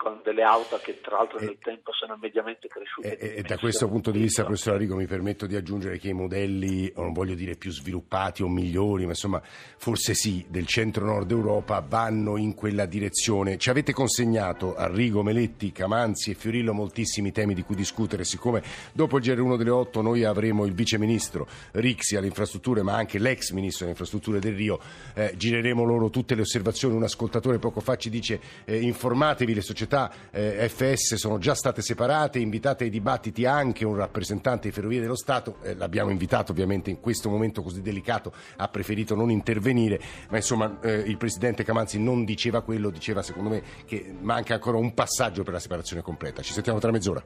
con 0.00 0.22
delle 0.24 0.42
auto 0.42 0.80
che 0.82 0.98
tra 1.02 1.18
l'altro 1.18 1.38
nel 1.40 1.58
tempo 1.62 1.92
sono 1.92 2.16
mediamente 2.18 2.68
cresciute. 2.68 3.18
E, 3.18 3.36
e 3.36 3.42
da 3.42 3.58
questo 3.58 3.86
punto 3.86 4.10
di 4.10 4.18
vista, 4.18 4.44
professor 4.44 4.72
Arrigo, 4.72 4.96
mi 4.96 5.04
permetto 5.04 5.44
di 5.44 5.56
aggiungere 5.56 5.98
che 5.98 6.08
i 6.08 6.14
modelli, 6.14 6.90
non 6.96 7.12
voglio 7.12 7.34
dire 7.34 7.54
più 7.56 7.70
sviluppati 7.70 8.42
o 8.42 8.48
migliori, 8.48 9.02
ma 9.02 9.10
insomma 9.10 9.42
forse 9.44 10.14
sì, 10.14 10.46
del 10.48 10.64
centro-nord 10.64 11.30
Europa 11.30 11.84
vanno 11.86 12.38
in 12.38 12.54
quella 12.54 12.86
direzione. 12.86 13.58
Ci 13.58 13.68
avete 13.68 13.92
consegnato 13.92 14.74
Arrigo, 14.74 15.22
Meletti, 15.22 15.70
Camanzi 15.70 16.30
e 16.30 16.34
Fiorillo 16.34 16.72
moltissimi 16.72 17.30
temi 17.30 17.52
di 17.52 17.62
cui 17.62 17.74
discutere, 17.74 18.24
siccome 18.24 18.62
dopo 18.94 19.18
il 19.18 19.22
GR1 19.22 19.58
delle 19.58 19.68
8 19.68 20.00
noi 20.00 20.24
avremo 20.24 20.64
il 20.64 20.72
vice 20.72 20.96
ministro 20.96 21.46
Rixi 21.72 22.16
alle 22.16 22.28
infrastrutture, 22.28 22.80
ma 22.80 22.94
anche 22.94 23.18
l'ex 23.18 23.50
ministro 23.50 23.80
delle 23.80 23.90
infrastrutture 23.90 24.38
del 24.38 24.54
Rio, 24.54 24.80
eh, 25.12 25.34
gireremo 25.36 25.84
loro 25.84 26.08
tutte 26.08 26.34
le 26.34 26.40
osservazioni. 26.40 26.94
Un 26.94 27.02
ascoltatore 27.02 27.58
poco 27.58 27.80
fa 27.80 27.96
ci 27.96 28.08
dice 28.08 28.40
eh, 28.64 28.80
informatevi 28.80 29.52
le 29.52 29.60
società 29.60 29.88
società 29.90 30.10
eh, 30.30 30.68
FS 30.68 31.16
sono 31.16 31.38
già 31.38 31.54
state 31.54 31.82
separate, 31.82 32.38
invitate 32.38 32.84
ai 32.84 32.90
dibattiti 32.90 33.44
anche 33.44 33.84
un 33.84 33.96
rappresentante 33.96 34.68
di 34.68 34.74
Ferrovie 34.74 35.00
dello 35.00 35.16
Stato, 35.16 35.56
eh, 35.62 35.74
l'abbiamo 35.74 36.10
invitato 36.10 36.52
ovviamente 36.52 36.90
in 36.90 37.00
questo 37.00 37.28
momento 37.28 37.62
così 37.62 37.82
delicato, 37.82 38.32
ha 38.56 38.68
preferito 38.68 39.16
non 39.16 39.30
intervenire, 39.30 40.00
ma 40.28 40.36
insomma 40.36 40.78
eh, 40.80 40.92
il 40.92 41.16
Presidente 41.16 41.64
Camanzi 41.64 41.98
non 41.98 42.24
diceva 42.24 42.62
quello, 42.62 42.90
diceva 42.90 43.22
secondo 43.22 43.50
me 43.50 43.62
che 43.84 44.14
manca 44.20 44.54
ancora 44.54 44.78
un 44.78 44.94
passaggio 44.94 45.42
per 45.42 45.54
la 45.54 45.60
separazione 45.60 46.02
completa. 46.02 46.42
Ci 46.42 46.52
sentiamo 46.52 46.78
tra 46.78 46.90
mezz'ora. 46.92 47.22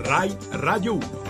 RAI 0.00 0.36
Radio 0.52 0.94
1 0.94 1.27